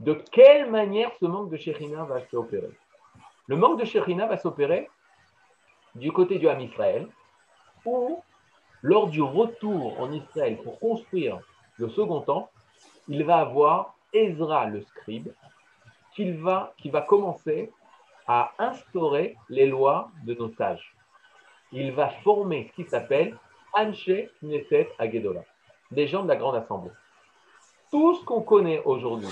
[0.00, 2.70] De quelle manière ce manque de Shekhinah va s'opérer?
[3.48, 4.88] Le manque de Shekhinah va s'opérer
[5.94, 7.06] du côté du Ham Israël,
[7.84, 8.22] ou
[8.80, 11.38] lors du retour en Israël pour construire
[11.76, 12.50] le second temple,
[13.08, 15.28] il va avoir Ezra le scribe,
[16.14, 17.70] qui va, qui va commencer
[18.26, 20.94] à instaurer les lois de nos sages.
[21.72, 23.36] Il va former ce qui s'appelle
[23.74, 24.10] Anche
[24.42, 25.44] Knesset Agedola,
[25.90, 26.90] des gens de la Grande Assemblée.
[27.90, 29.28] Tout ce qu'on connaît aujourd'hui,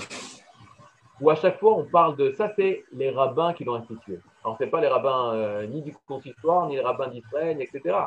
[1.21, 4.19] où à chaque fois on parle de ça, c'est les rabbins qui l'ont institué.
[4.43, 7.97] Alors, ce n'est pas les rabbins euh, ni du consistoire, ni les rabbins d'Israël, etc.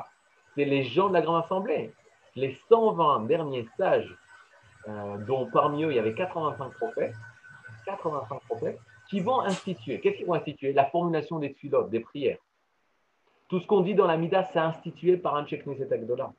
[0.54, 1.92] C'est les gens de la Grande Assemblée.
[2.36, 4.16] Les 120 derniers sages
[4.88, 7.14] euh, dont parmi eux il y avait 85 prophètes,
[7.86, 10.00] 85 prophètes, qui vont instituer.
[10.00, 10.72] Qu'est-ce qu'ils vont instituer?
[10.72, 12.38] La formulation des tfilotes, des prières.
[13.48, 16.32] Tout ce qu'on dit dans la Mida, c'est institué par un Neset Agdola.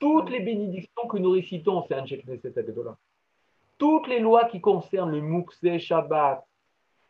[0.00, 2.96] Toutes les bénédictions que nous récitons, c'est un Neset Agdola.
[3.84, 6.42] Toutes les lois qui concernent le Mouksé, Shabbat,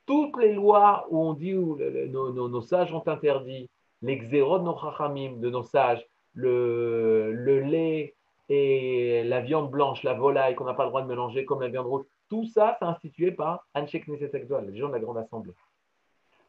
[0.07, 3.71] toutes les lois où on dit où nos, sages ont interdit,
[4.03, 8.17] les xérod de nos chachamim, de nos sages, le, lait,
[8.49, 11.69] et la viande blanche, la volaille qu'on n'a pas le droit de mélanger comme la
[11.69, 15.55] viande rouge, tout ça, c'est institué par Anshek Neset les gens de la Grande Assemblée.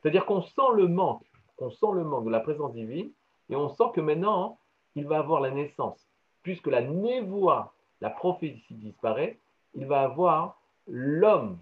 [0.01, 1.21] C'est-à-dire qu'on sent le manque,
[1.55, 3.11] qu'on sent le manque de la présence divine,
[3.51, 4.57] et on sent que maintenant,
[4.95, 6.03] il va avoir la naissance.
[6.41, 9.37] Puisque la névoie, la prophétie disparaît,
[9.75, 11.59] il va avoir l'homme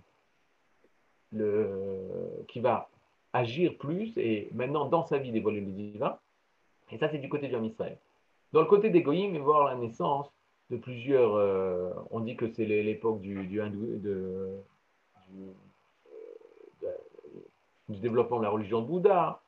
[2.47, 2.89] qui va
[3.33, 6.17] agir plus et maintenant dans sa vie dévoiler le divin.
[6.91, 7.97] Et ça, c'est du côté du Israël.
[8.51, 10.31] Dans le côté des il va voir la naissance
[10.69, 11.35] de plusieurs.
[11.35, 14.59] Euh, on dit que c'est l'époque du, du, de,
[17.89, 19.41] du, développement de la religion de Bouddha.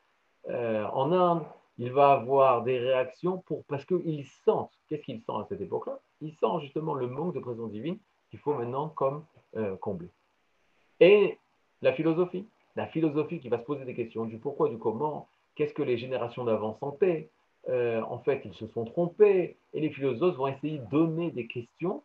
[0.50, 1.44] Euh, en Inde,
[1.78, 4.52] il va avoir des réactions pour, parce qu'il sent,
[4.88, 6.00] qu'est-ce qu'il sent à cette époque-là?
[6.22, 8.00] Il sent justement le manque de présence divine
[8.30, 8.94] qu'il faut maintenant
[9.56, 10.10] euh, combler.
[11.00, 11.38] Et
[11.82, 12.46] La philosophie.
[12.76, 15.98] La philosophie qui va se poser des questions du pourquoi, du comment, qu'est-ce que les
[15.98, 17.30] générations d'avant sentaient.
[17.70, 19.58] Euh, en fait, ils se sont trompés.
[19.74, 22.04] Et les philosophes vont essayer de donner des questions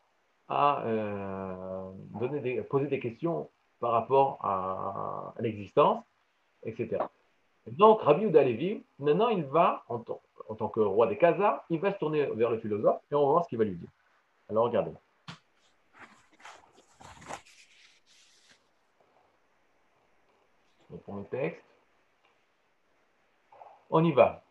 [0.49, 1.91] à euh,
[2.69, 3.49] poser des questions
[3.79, 6.05] par rapport à, l'existence,
[6.65, 7.03] etc.
[7.67, 10.03] Donc, Rabbi Udalevi, maintenant, il va, en,
[10.49, 13.27] en, tant que roi des Khazars, il va se tourner vers le philosophe et on
[13.27, 13.89] va voir ce qu'il va lui dire.
[14.49, 14.93] Alors, regardez.
[21.05, 21.65] Pour le texte.
[23.91, 24.43] On y va.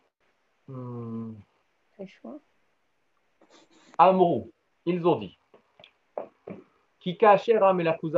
[0.68, 1.34] Hmm.
[3.98, 4.50] Amrou,
[4.86, 5.36] ils ont dit
[7.00, 7.36] Kika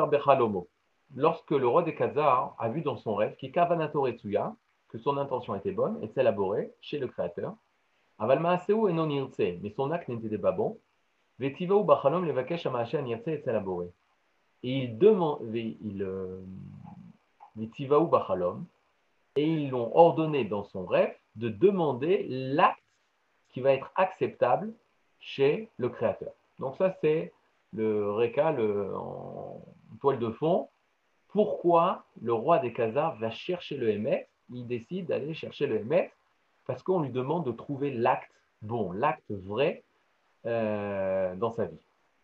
[0.07, 0.69] Bechalomo.
[1.15, 4.55] Lorsque le roi des Khazars a vu dans son rêve Kika Vanatoretsuya,
[4.89, 7.55] que son intention était bonne et s'élaborait chez le Créateur,
[8.19, 10.79] Avalma et non mais son acte n'était pas bon,
[11.39, 13.91] Vetivaou Bachalom Levakesh Amaashe Nirtse et s'élaborait.
[14.63, 16.41] Et il demande, il, euh,
[19.37, 22.79] Et ils l'ont ordonné dans son rêve de demander l'acte
[23.51, 24.73] qui va être acceptable
[25.21, 26.33] chez le Créateur.
[26.59, 27.33] Donc ça, c'est
[27.73, 28.61] le récal
[28.95, 29.63] en
[30.01, 30.69] toile de fond.
[31.29, 36.13] Pourquoi le roi des Khazars va chercher le Hémet Il décide d'aller chercher le Hémet
[36.67, 38.31] parce qu'on lui demande de trouver l'acte
[38.63, 39.83] bon, l'acte vrai
[40.47, 41.81] euh, dans sa vie.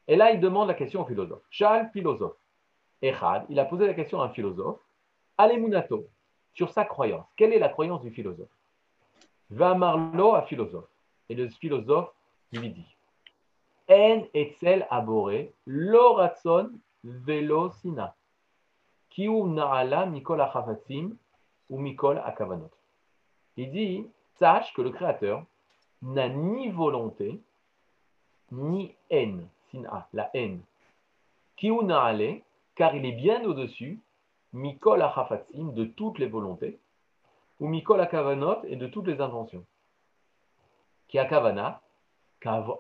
[0.06, 1.42] Et là, il demande la question au philosophe.
[1.50, 2.36] Charles, philosophe.
[3.02, 4.80] Echad, il a posé la question à un philosophe.
[5.39, 6.09] Alemunato,
[6.53, 7.26] sur sa croyance.
[7.36, 8.51] Quelle est la croyance du philosophe?
[9.51, 10.91] Va marlo à philosophe.
[11.28, 12.12] Et le philosophe
[12.53, 12.97] lui dit
[13.89, 16.72] En etzel abore, lo ratson
[17.05, 18.14] velo sina.
[19.11, 21.16] Kiu naala mikol achafatim
[21.70, 22.70] ou mikol akavanot.
[23.57, 24.07] Il dit
[24.39, 25.45] Sache que le Créateur
[26.03, 27.41] n'a ni volonté,
[28.51, 30.61] ni haine, sina, la haine.
[31.57, 32.43] Kiu naale,
[32.74, 34.01] car il est bien au-dessus
[34.53, 36.78] Mikol achafatzim, de toutes les volontés,
[37.61, 39.64] ou Mikol akavanot, et de toutes les intentions.
[41.09, 41.82] Qui akavana,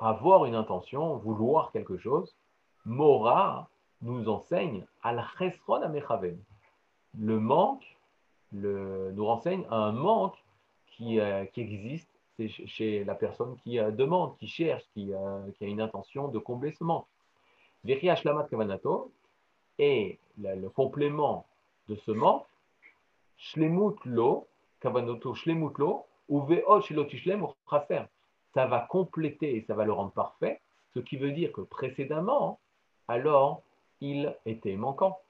[0.00, 2.36] avoir une intention, vouloir quelque chose,
[2.84, 3.68] Mora
[4.02, 6.38] nous enseigne al chesron amechaven.
[7.18, 7.98] Le manque
[8.52, 10.36] le, nous renseigne à un manque
[10.86, 15.68] qui, euh, existe chez la personne qui euh, demande, qui cherche, qui, euh, qui, a
[15.68, 17.06] une intention de combler ce manque.
[17.84, 19.12] kavanato,
[19.78, 21.46] et le complément
[21.88, 22.10] de ce
[27.66, 28.08] chaser.
[28.54, 30.60] Ça va compléter et ça va le rendre parfait,
[30.94, 32.60] ce qui veut dire que précédemment,
[33.08, 33.62] alors,
[34.00, 35.20] il était manquant.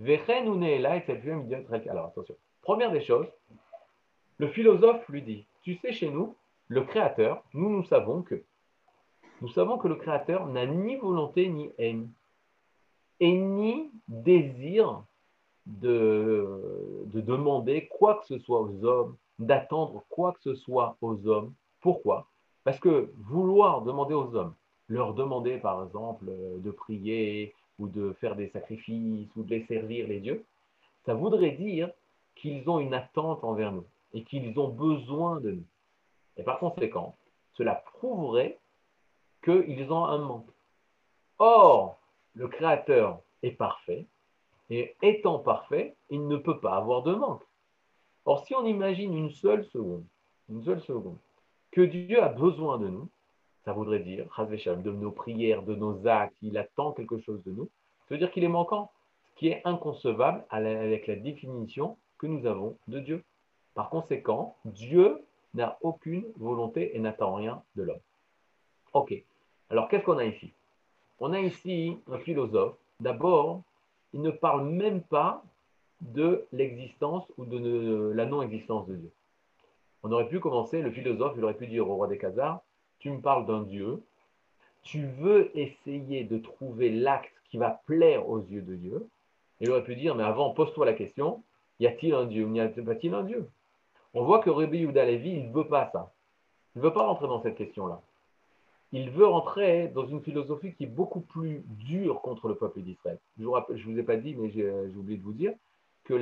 [0.00, 3.26] Alors attention, première des choses,
[4.38, 6.34] le philosophe lui dit, tu sais chez nous,
[6.68, 8.42] le Créateur, nous, nous savons que,
[9.40, 12.10] nous savons que le Créateur n'a ni volonté ni haine,
[13.20, 15.02] et ni désir
[15.68, 21.52] de, demander quoi que ce soit aux hommes, d'attendre quoi que ce soit aux hommes.
[21.80, 22.26] Pourquoi?
[22.64, 24.54] Parce que vouloir demander aux hommes,
[24.88, 30.08] leur demander par exemple de prier ou de faire des sacrifices ou de les servir
[30.08, 30.44] les dieux,
[31.06, 31.90] ça voudrait dire
[32.34, 35.66] qu'ils ont une attente envers nous et qu'ils ont besoin de nous.
[36.36, 37.16] Et par conséquent,
[37.54, 38.58] cela prouverait
[39.44, 40.50] qu'ils ont un manque.
[41.38, 41.98] Or,
[42.34, 44.06] le Créateur est parfait,
[44.70, 47.42] et étant parfait, il ne peut pas avoir de manque.
[48.24, 50.04] Or, si on imagine une seule seconde,
[50.50, 51.16] une seule seconde,
[51.70, 53.08] que Dieu a besoin de nous,
[53.64, 57.68] ça voudrait dire, de nos prières, de nos actes, il attend quelque chose de nous,
[58.08, 58.90] ça veut dire qu'il est manquant,
[59.26, 63.24] ce qui est inconcevable avec la définition que nous avons de Dieu.
[63.74, 65.22] Par conséquent, Dieu
[65.54, 68.00] n'a aucune volonté et n'attend rien de l'homme.
[68.92, 69.14] Ok.
[69.70, 70.52] Alors, qu'est-ce qu'on a ici?
[71.20, 73.62] On a ici un philosophe, d'abord,
[74.12, 75.42] il ne parle même pas
[76.00, 79.10] de l'existence ou de la non-existence de Dieu.
[80.02, 82.60] On aurait pu commencer, le philosophe, il aurait pu dire au roi des Khazars,
[83.00, 84.02] tu me parles d'un Dieu,
[84.82, 89.08] tu veux essayer de trouver l'acte qui va plaire aux yeux de Dieu.
[89.60, 91.42] Il aurait pu dire, mais avant, pose-toi la question,
[91.80, 93.48] y a-t-il un Dieu ou n'y a-t-il un Dieu?
[94.14, 96.12] On voit que Rabbi Yehuda Levi, il ne veut pas ça.
[96.74, 98.00] Il ne veut pas rentrer dans cette question-là
[98.92, 103.18] il veut rentrer dans une philosophie qui est beaucoup plus dure contre le peuple d'Israël.
[103.38, 105.52] Je ne vous, ai pas dit, mais j'ai oublié de vous dire
[106.04, 106.14] que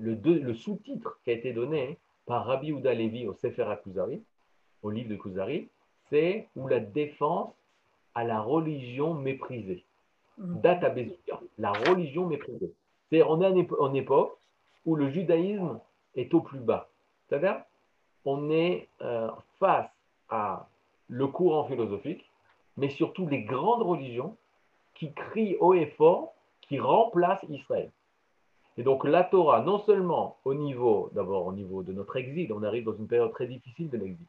[0.00, 4.22] le, sous-titre qui a été donné par Rabbi Ouda Levi au Sefer HaKuzari,
[4.82, 5.68] au livre de Kuzari,
[6.08, 7.52] c'est ou la défense
[8.14, 9.84] à la religion méprisée.
[10.38, 10.60] Mm.
[10.60, 10.94] Data
[11.58, 12.72] la religion méprisée.
[13.10, 14.38] C'est on est en époque
[14.86, 15.80] où le judaïsme
[16.14, 16.88] est au plus bas.
[17.28, 17.60] C'est-à-dire,
[18.24, 19.28] on est euh,
[19.58, 19.90] face
[20.28, 20.66] à
[21.08, 22.24] le courant philosophique,
[22.76, 24.36] mais surtout les grandes religions
[24.94, 27.90] qui crient haut et fort qui remplace Israël.
[28.76, 32.62] Et donc la Torah, non seulement au niveau, d'abord au niveau de notre exil, on
[32.62, 34.26] arrive dans une période très difficile de l'exil.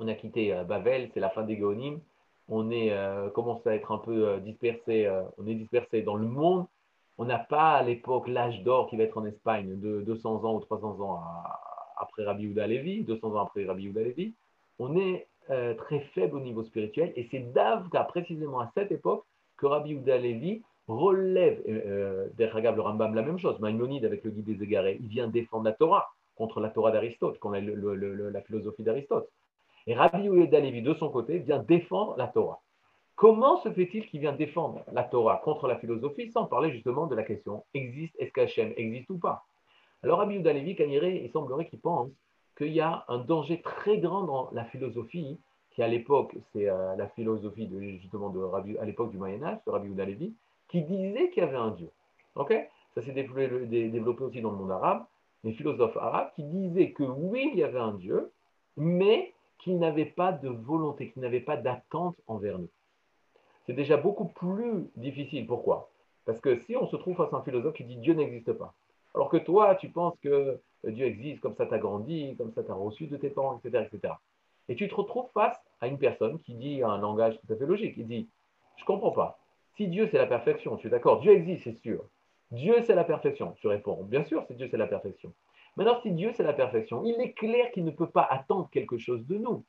[0.00, 2.00] On a quitté euh, Babel, c'est la fin des Géonim,
[2.48, 6.26] on est, euh, commence à être un peu euh, dispersé, on est dispersé dans le
[6.26, 6.66] monde.
[7.18, 10.56] On n'a pas à l'époque l'âge d'or qui va être en Espagne de 200 ans
[10.56, 11.22] ou 300 ans
[11.98, 14.34] après Rabbi Yehuda Levi, 200 ans après Rabbi Yehuda Levi.
[14.80, 19.24] On est très faible au niveau spirituel et c'est d'Avka, précisément à cette époque,
[19.56, 24.44] que Rabbi Yehuda Levi relève, euh, le Rambam, la même chose, Maïmonide avec le guide
[24.44, 29.28] des égarés, il vient défendre la Torah contre la Torah d'Aristote, contre la philosophie d'Aristote.
[29.86, 32.60] Et Rabbi Yehuda Levi, de son côté, vient défendre la Torah.
[33.14, 37.14] Comment se fait-il qu'il vient défendre la Torah contre la philosophie sans parler justement de
[37.14, 39.44] la question existe, est-ce qu'Hachem existe ou pas?
[40.02, 40.76] Alors Rabbi Yehuda Levi,
[41.22, 42.08] il semblerait qu'il pense
[42.56, 45.38] qu'il y a un danger très grand dans la philosophie,
[45.70, 49.42] qui à l'époque, c'est euh, la philosophie de, justement de Rabbi, à l'époque du Moyen
[49.42, 50.34] Âge, de Rabbi Levi,
[50.68, 51.88] qui disait qu'il y avait un Dieu.
[52.94, 55.04] Ça s'est développé, aussi dans le monde arabe,
[55.44, 58.30] les philosophes arabes qui disaient que oui, il y avait un Dieu,
[58.76, 62.68] mais qu'il n'avait pas de volonté, qu'il n'avait pas d'attente envers nous.
[63.66, 65.46] C'est déjà beaucoup plus difficile.
[65.46, 65.88] Pourquoi?
[66.24, 68.74] Parce que si on se trouve face à un philosophe qui dit Dieu n'existe pas,
[69.14, 70.58] alors que toi, tu penses que
[70.90, 73.60] Dieu existe, comme ça tu as grandi, comme ça tu as reçu de tes parents,
[73.62, 74.14] etc., etc.
[74.68, 77.66] Et tu te retrouves face à une personne qui dit un langage tout à fait
[77.66, 77.94] logique.
[77.96, 78.28] Il dit
[78.76, 79.38] Je comprends pas.
[79.76, 82.04] Si Dieu c'est la perfection, tu es d'accord Dieu existe, c'est sûr.
[82.50, 83.54] Dieu c'est la perfection.
[83.60, 85.32] Tu réponds Bien sûr, c'est Dieu c'est la perfection.
[85.76, 88.98] Maintenant, si Dieu c'est la perfection, il est clair qu'il ne peut pas attendre quelque
[88.98, 89.64] chose de nous.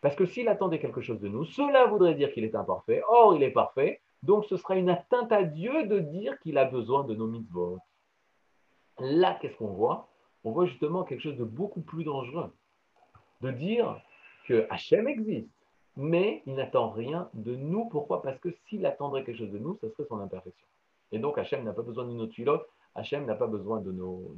[0.00, 3.02] Parce que s'il attendait quelque chose de nous, cela voudrait dire qu'il est imparfait.
[3.08, 4.00] Or, il est parfait.
[4.22, 7.78] Donc, ce sera une atteinte à Dieu de dire qu'il a besoin de nos mitzvot.
[9.00, 10.08] Là, qu'est-ce qu'on voit?
[10.44, 12.52] On voit justement quelque chose de beaucoup plus dangereux.
[13.40, 14.00] De dire
[14.46, 15.48] que Hachem existe,
[15.96, 17.86] mais il n'attend rien de nous.
[17.86, 18.22] Pourquoi?
[18.22, 20.66] Parce que s'il attendrait quelque chose de nous, ce serait son imperfection.
[21.12, 24.34] Et donc Hachem n'a pas besoin de nos tuilotes, Hachem n'a pas besoin de nos...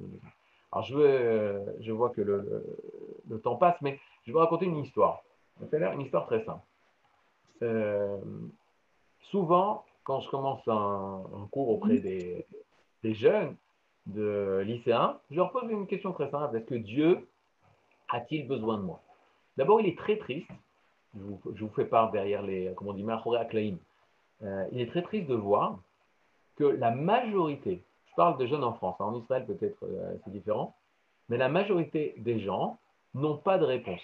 [0.72, 5.22] Alors je, veux, je vois que le, temps passe, mais je vais raconter une histoire.
[5.72, 6.64] Une histoire très simple.
[7.62, 8.18] Euh,
[9.30, 12.46] souvent, quand je commence un, cours auprès des,
[13.02, 13.56] des, jeunes,
[14.06, 16.56] de lycéens, je leur pose une question très simple.
[16.56, 17.28] Est-ce que Dieu
[18.08, 19.00] a-t-il besoin de moi?
[19.56, 20.50] D'abord, il est très triste.
[21.14, 21.20] Je
[21.64, 23.04] vous, fais part derrière les, comment on dit,
[24.42, 25.78] euh, il est très triste de voir
[26.56, 30.30] que la majorité, je parle de jeunes en France, hein, en Israël peut-être euh, c'est
[30.30, 30.74] différent,
[31.30, 32.78] mais la majorité des gens
[33.14, 34.00] n'ont pas de réponse.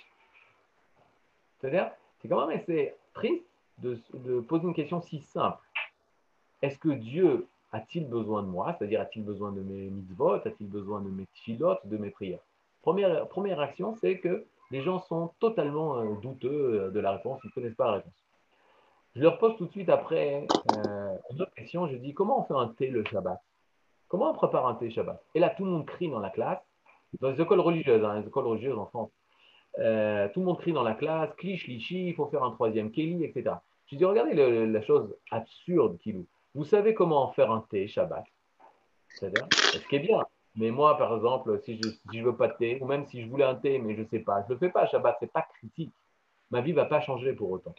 [1.60, 1.90] C'est-à-dire,
[2.20, 3.44] c'est quand même assez triste
[3.78, 5.58] de, de, poser une question si simple.
[6.62, 8.74] Est-ce que Dieu a-t-il besoin de moi?
[8.78, 10.34] C'est-à-dire, a-t-il besoin de mes mitzvot?
[10.34, 12.40] A-t-il besoin de mes tfilotes, de mes prières?
[12.82, 17.40] Première, première action, c'est que les gens sont totalement euh, douteux euh, de la réponse,
[17.44, 18.12] ils ne connaissent pas la réponse.
[19.14, 20.46] Je leur pose tout de suite après
[20.76, 23.38] euh, une autre question, je dis comment on fait un thé le Shabbat?
[24.08, 25.22] Comment on prépare un thé Shabbat?
[25.34, 26.62] Et là, tout le monde crie dans la classe,
[27.20, 29.10] dans les écoles religieuses, hein, les écoles religieuses en France.
[29.74, 33.24] tout le monde crie dans la classe, cliche, lichi, il faut faire un troisième keli,
[33.24, 33.56] etc.
[33.86, 34.34] Je dis, regardez
[34.66, 36.26] la chose absurde, Kilou.
[36.54, 38.24] Vous savez comment faire un thé Shabbat?
[39.08, 40.22] C'est-à-dire, ce qui est bien,
[40.54, 43.28] mais moi, par exemple, si je ne veux pas de thé, ou même si je
[43.28, 45.24] voulais un thé, mais je ne sais pas, je ne le fais pas, Shabbat, ce
[45.24, 45.92] n'est pas critique.
[46.50, 47.74] Ma vie ne va pas changer pour autant.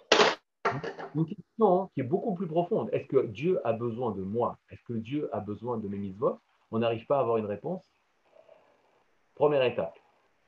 [1.13, 2.89] Une question qui est beaucoup plus profonde.
[2.91, 4.57] Est-ce que Dieu a besoin de moi?
[4.71, 6.39] Est-ce que Dieu a besoin de mes mitzvot?
[6.71, 7.83] On n'arrive pas à avoir une réponse?
[9.35, 9.99] Première étape.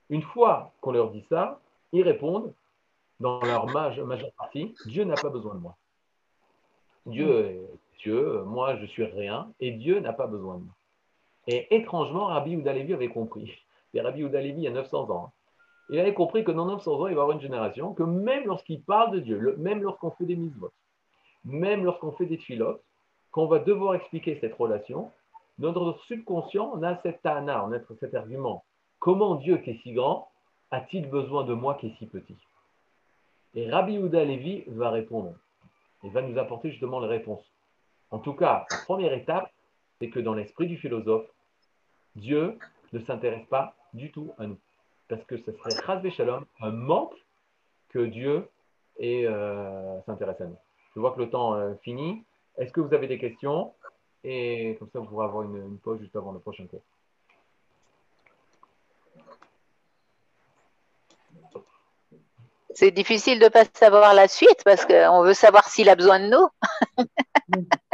[0.10, 1.60] Une fois qu'on leur dit ça,
[1.92, 2.54] ils répondent,
[3.20, 5.78] dans leur majeure partie, Dieu n'a pas besoin de moi.
[7.06, 7.70] Dieu est
[8.00, 10.74] Dieu, moi je suis rien, et Dieu n'a pas besoin de moi.
[11.48, 13.52] Et étrangement, Rabbi Oudalevi avait compris.
[13.94, 15.26] C'est Rabbi Oudalevi il y a 900 ans.
[15.28, 15.32] Hein.
[15.90, 18.46] Il avait compris que dans 900 ans, il va y avoir une génération que même
[18.46, 20.54] lorsqu'il parle de Dieu, même lorsqu'on fait des mises
[21.46, 22.82] même lorsqu'on fait des filotes,
[23.32, 25.12] qu'on va devoir expliquer cette relation,
[25.60, 28.66] notre subconscient, on a cet ana, on a cet argument.
[29.00, 30.30] Comment Dieu qui est si grand
[30.72, 32.38] a-t-il besoin de moi qui est si petit?
[33.54, 35.34] Et Rabbi Ouda Levi va répondre.
[36.04, 37.46] Il va nous apporter justement les réponses.
[38.16, 39.52] En tout cas, la première étape,
[40.00, 41.28] c'est que dans l'esprit du philosophe,
[42.16, 42.58] Dieu
[42.94, 44.58] ne s'intéresse pas du tout à nous.
[45.10, 47.14] Parce que ce serait Chazvé Shalom, un manque
[47.90, 48.48] que Dieu
[49.02, 50.56] euh, s'intéresse à nous.
[50.96, 52.24] Je vois que le temps euh, finit.
[52.58, 53.74] Est-ce que vous avez des questions?
[54.24, 56.84] Et comme ça, vous pourrez avoir une, pause juste avant le prochain cours.
[62.74, 66.22] C'est difficile de ne pas savoir la suite parce qu'on veut savoir s'il a besoin
[66.22, 66.48] de nous.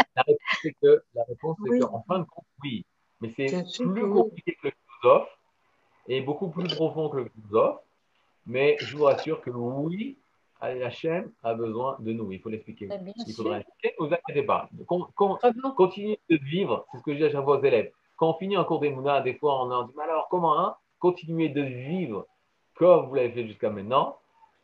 [0.62, 2.86] c'est que, la réponse, c'est qu'en fin de compte, oui.
[3.22, 3.48] Mais c'est
[3.78, 5.30] plus compliqué que le philosophe
[6.08, 7.80] et beaucoup plus profond que le philosophe.
[8.48, 10.18] Mais je vous rassure que oui,
[10.60, 12.32] Hachem a besoin de nous.
[12.32, 12.88] Il faut l'expliquer.
[12.88, 13.96] Bien Il faudra l'expliquer.
[14.00, 14.70] Ne vous inquiétez pas.
[14.88, 16.86] Con- con- Comment continuez de vivre.
[16.92, 17.92] C'est ce que je dis à chaque fois aux élèves.
[18.18, 20.76] Quand on finit un cours d'Emouna, des fois, on en dit Mais alors, comment hein
[21.00, 22.28] Continuez de vivre
[22.76, 24.18] comme vous l'avez fait jusqu'à maintenant.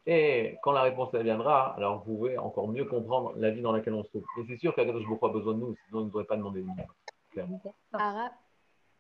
[0.10, 3.74] Et quand la réponse elle viendra, alors vous pouvez encore mieux comprendre la vie dans
[3.74, 4.24] laquelle on se trouve.
[4.38, 6.38] Et c'est sûr qu'Akadosh Baruch a besoin de nous, sinon il ne nous aurait pas
[6.38, 7.62] demandé de nous.
[7.92, 8.32] Arabe,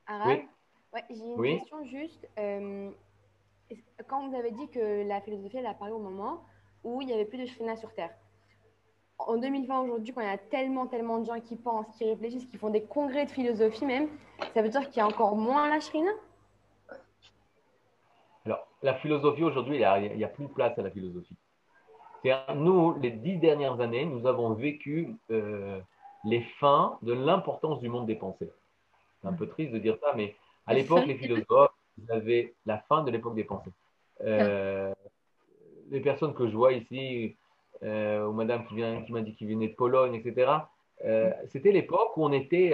[0.05, 0.47] Arabe Oui.
[0.93, 1.59] Ouais, j'ai une Oui.
[1.59, 2.27] question juste.
[2.37, 2.91] euh,
[4.07, 6.43] quand vous avez dit que la philosophie elle a apparu au moment
[6.83, 8.11] où il n'y avait plus de Shrina sur Terre.
[9.17, 12.45] En 2020, aujourd'hui, quand il y a tellement, tellement de gens qui pensent, qui réfléchissent,
[12.45, 14.09] qui font des congrès de philosophie même,
[14.53, 16.11] ça veut dire qu'il y a encore moins la Shrina?
[18.47, 21.35] Alors, la philosophie aujourd'hui, il n'y a, plus de place à la philosophie.
[22.55, 25.81] Nous, les dix dernières années, nous avons vécu euh,
[26.23, 28.49] les fins de l'importance du monde des pensées.
[29.21, 30.33] C'est un peu triste de dire ça, mais
[30.65, 33.73] à l'époque, les philosophes, ils avaient la fin de l'époque des pensées.
[34.23, 34.93] Euh,
[35.89, 37.35] les personnes que je vois ici,
[37.83, 40.53] euh, ou madame qui, vient, qui m'a dit qu'il venait de Pologne, etc.,
[41.03, 42.69] euh, c'était l'époque où on était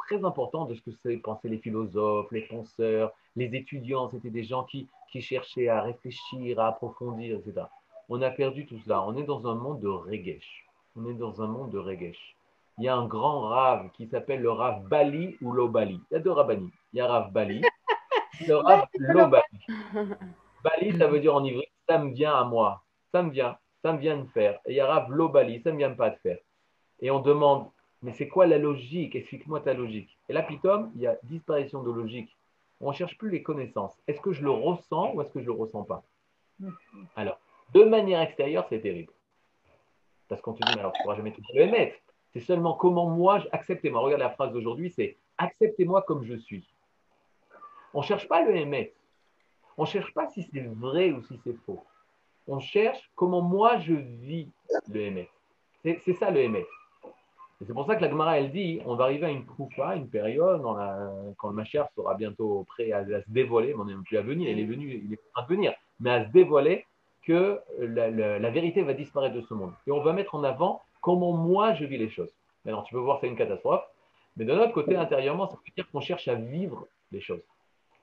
[0.00, 4.08] très important de ce que pensaient les philosophes, les penseurs, les étudiants.
[4.10, 7.66] C'était des gens qui, qui cherchaient à réfléchir, à approfondir, etc.
[8.08, 9.02] On a perdu tout cela.
[9.02, 10.66] On est dans un monde de regesh.
[10.96, 12.36] On est dans un monde de regesh.
[12.78, 16.00] Il y a un grand rave qui s'appelle le rave Bali ou Lobali.
[16.10, 16.70] Il y a deux rabbis.
[16.92, 17.60] Il y a rave Bali,
[18.48, 19.66] le rave Lobali.
[20.64, 22.82] Bali, ça veut dire en ivri, ça me vient à moi.
[23.12, 24.60] Ça me vient, ça me vient de faire.
[24.64, 26.38] Et il y a rave Lobali, ça ne me vient pas de faire.
[27.00, 27.68] Et on demande,
[28.02, 29.14] mais c'est quoi la logique?
[29.14, 30.16] Explique-moi ta logique.
[30.28, 32.34] Et là, Pitom, il y a disparition de logique.
[32.80, 33.96] On ne cherche plus les connaissances.
[34.06, 36.02] Est-ce que je le ressens ou est-ce que je ne le ressens pas?
[37.16, 37.38] Alors,
[37.74, 39.12] de manière extérieure, c'est terrible.
[40.28, 41.96] Parce qu'on te dit, mais alors tu ne pourras jamais tout le émettre.
[42.32, 44.00] C'est seulement comment moi, acceptez-moi.
[44.00, 46.66] Regarde la phrase d'aujourd'hui, c'est acceptez-moi comme je suis.
[47.92, 48.96] On ne cherche pas le émettre.
[49.76, 51.84] On ne cherche pas si c'est vrai ou si c'est faux.
[52.46, 54.48] On cherche comment moi je vis
[54.88, 55.32] le émettre.
[55.82, 56.70] C'est ça le émettre.
[57.60, 59.94] Et c'est pour ça que la Gemara, elle dit, on va arriver à une troufa,
[59.96, 63.80] une période, dans la- quand le Mashiach sera bientôt prêt à, à se dévoiler, mais
[63.80, 65.72] on n'est même plus à venir, il est venu, il est en train de venir,
[66.00, 66.86] mais à se dévoiler,
[67.22, 69.72] que la, la- la vérité va disparaître de ce monde.
[69.86, 72.30] Et on va mettre en avant comment moi je vis les choses.
[72.64, 73.84] Maintenant, tu peux voir c'est une catastrophe,
[74.36, 77.42] mais de notre côté, intérieurement, ça veut dire qu'on cherche à vivre les choses.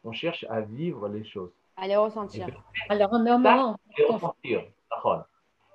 [0.04, 1.52] On cherche à vivre les choses.
[1.78, 2.64] à les ressentir.
[2.90, 4.62] Alors, en moment, Et ressentir.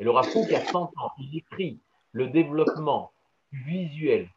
[0.00, 1.78] Et le Rav Kook, il y a 100 ans, il écrit
[2.12, 3.11] le développement
[3.52, 4.28] visuel.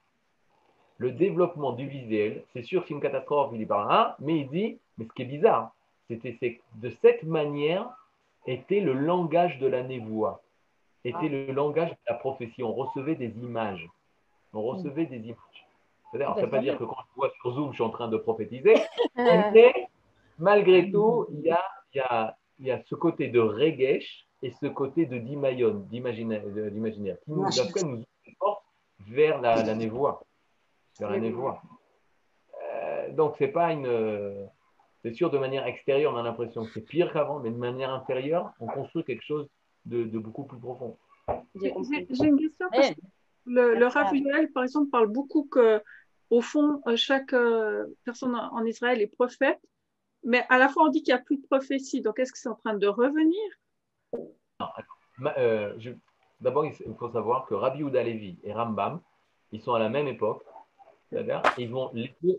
[0.97, 4.39] Le développement du visuel, c'est sûr que c'est une catastrophe, il y parle un, mais
[4.41, 5.75] il dit, mais ce qui est bizarre,
[6.09, 7.89] c'était de cette manière
[8.47, 10.41] était le langage de la névoie,
[11.03, 11.27] était Ah.
[11.29, 12.63] le langage de la prophétie.
[12.63, 13.89] On recevait des images.
[14.53, 15.67] On recevait des images.
[16.11, 17.89] C'est-à-dire, ça ne veut pas dire que quand je vois sur Zoom, je suis en
[17.89, 18.75] train de prophétiser,
[19.17, 19.87] mais
[20.37, 21.61] malgré tout, il y a,
[21.93, 26.43] y a, y a ce côté de regesh et ce côté de dimayon, d'imaginaire,
[27.25, 28.03] qui nous, nous
[28.99, 30.23] vers la, la névoie.
[30.99, 31.61] Vers la névoie.
[32.73, 34.47] Euh, donc, c'est pas une.
[35.03, 37.91] C'est sûr, de manière extérieure, on a l'impression que c'est pire qu'avant, mais de manière
[37.91, 39.47] intérieure, on construit quelque chose
[39.85, 40.97] de, de beaucoup plus profond.
[41.53, 43.01] J'ai une question parce que
[43.45, 45.81] le, le Rav Uriel, par exemple, parle beaucoup que,
[46.31, 49.59] au fond, euh, chaque euh, personne en Israël est prophète,
[50.23, 52.01] mais à la fois on dit qu'il n'y a plus de prophétie.
[52.01, 53.43] Donc, est-ce que c'est en train de revenir?
[55.19, 55.91] Ma- euh, je-
[56.41, 58.99] D'abord, il faut savoir que Rabbi Yehuda Levi et Rambam,
[59.51, 60.43] ils sont à la même époque,
[61.09, 61.91] c'est-à-dire, ils vont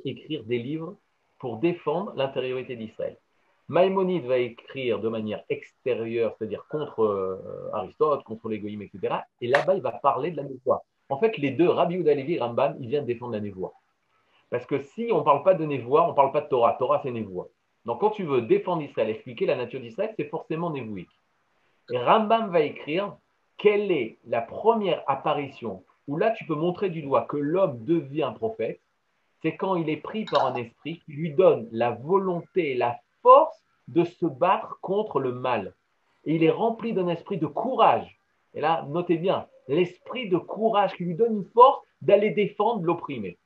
[0.05, 0.97] écrire des livres
[1.39, 3.17] pour défendre l'intériorité d'Israël.
[3.69, 9.17] Maïmonide va écrire de manière extérieure, c'est-à-dire contre euh, Aristote, contre l'égoïme, etc.
[9.41, 10.85] Et là-bas, il va parler de la névoie.
[11.09, 13.75] En fait, les deux, Rabbi Yehuda Levi et Rambam, ils viennent défendre la névoie.
[14.51, 16.77] Parce que si on ne parle pas de névoie, on ne parle pas de Torah.
[16.79, 17.49] Torah, c'est névoie.
[17.85, 21.11] Donc, quand tu veux défendre Israël, expliquer la nature d'Israël, c'est forcément névouique.
[21.91, 23.17] Et Rambam va écrire
[23.59, 28.33] quelle est la première apparition où là tu peux montrer du doigt que l'homme devient
[28.35, 28.81] prophète,
[29.43, 33.63] c'est quand il est pris par un esprit qui lui donne la volonté, la force
[33.89, 35.75] de se battre contre le mal.
[36.25, 38.19] Et il est rempli d'un esprit de courage.
[38.55, 43.39] Et là, notez bien, l'esprit de courage qui lui donne une force d'aller défendre l'opprimé.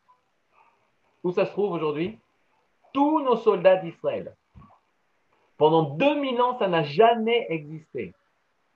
[1.24, 2.18] Où ça se trouve aujourd'hui?
[2.92, 4.34] Tous nos soldats d'Israël.
[5.58, 8.14] Pendant 2000 ans, ça n'a jamais existé.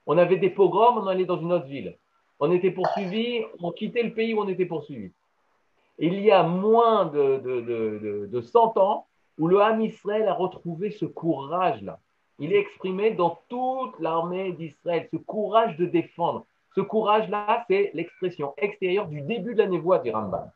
[0.05, 1.97] On avait des pogroms, on allait dans une autre ville.
[2.39, 5.11] On était poursuivis, on quittait le pays où on était poursuivis.
[5.97, 10.27] Il y a moins de, de, de, de, de 100 ans où le Ham Israël
[10.27, 11.99] a retrouvé ce courage-là.
[12.39, 16.45] Il est exprimé dans toute l'armée d'Israël, ce courage de défendre.
[16.75, 20.51] Ce courage-là, c'est l'expression extérieure du début de la névoie du Rambam.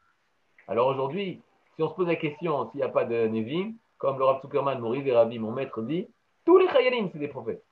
[0.67, 1.41] Alors aujourd'hui,
[1.75, 4.41] si on se pose la question s'il n'y a pas de Nevim, comme le Rav
[4.41, 6.07] Zuckerman, Rive Rabbi, mon maître dit,
[6.45, 7.63] tous les Chayalim, c'est des prophètes.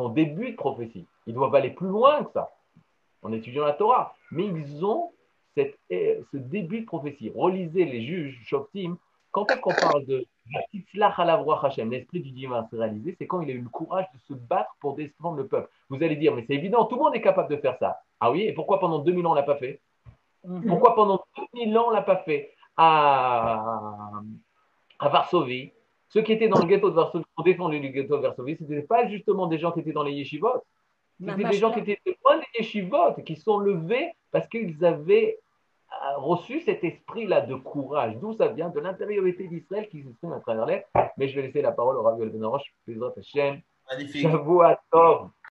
[0.00, 1.06] Son début de prophétie.
[1.26, 2.50] Ils doivent aller plus loin que ça
[3.22, 4.14] en étudiant la Torah.
[4.30, 5.12] Mais ils ont
[5.54, 7.30] cette, eh, ce début de prophétie.
[7.34, 8.96] Relisez les juges, Shoftim.
[9.30, 10.26] Quand qu'on parle de
[11.90, 14.74] l'esprit du divin se réaliser, c'est quand il a eu le courage de se battre
[14.80, 15.68] pour défendre le peuple.
[15.90, 18.00] Vous allez dire, mais c'est évident, tout le monde est capable de faire ça.
[18.18, 19.80] Ah oui, et pourquoi pendant 2000 ans on l'a pas fait?
[20.44, 20.66] Mhm.
[20.66, 21.22] Pourquoi pendant
[21.54, 22.54] 2000 ans on l'a pas fait?
[22.76, 24.10] À,
[24.98, 25.72] à Varsovie
[26.10, 28.64] Ceux qui étaient dans le ghetto de Varsovie, pour défendre le ghetto de Varsovie, ce
[28.64, 30.62] n'étaient pas justement des gens qui étaient dans les yeshivot.
[31.20, 35.38] C'était des gens qui étaient loin des yeshivot, qui sont levés parce qu'ils avaient
[35.92, 38.16] euh, reçu cet esprit-là de courage.
[38.18, 38.70] D'où ça vient?
[38.70, 40.84] De l'intériorité d'Israël qui s'exprime à travers l'air.
[41.16, 43.60] Mais je vais laisser la parole au Rabbi Ben Arosh, Bezrat Hashem.
[43.88, 44.22] Magnifique.
[44.22, 45.30] Shavua Tov.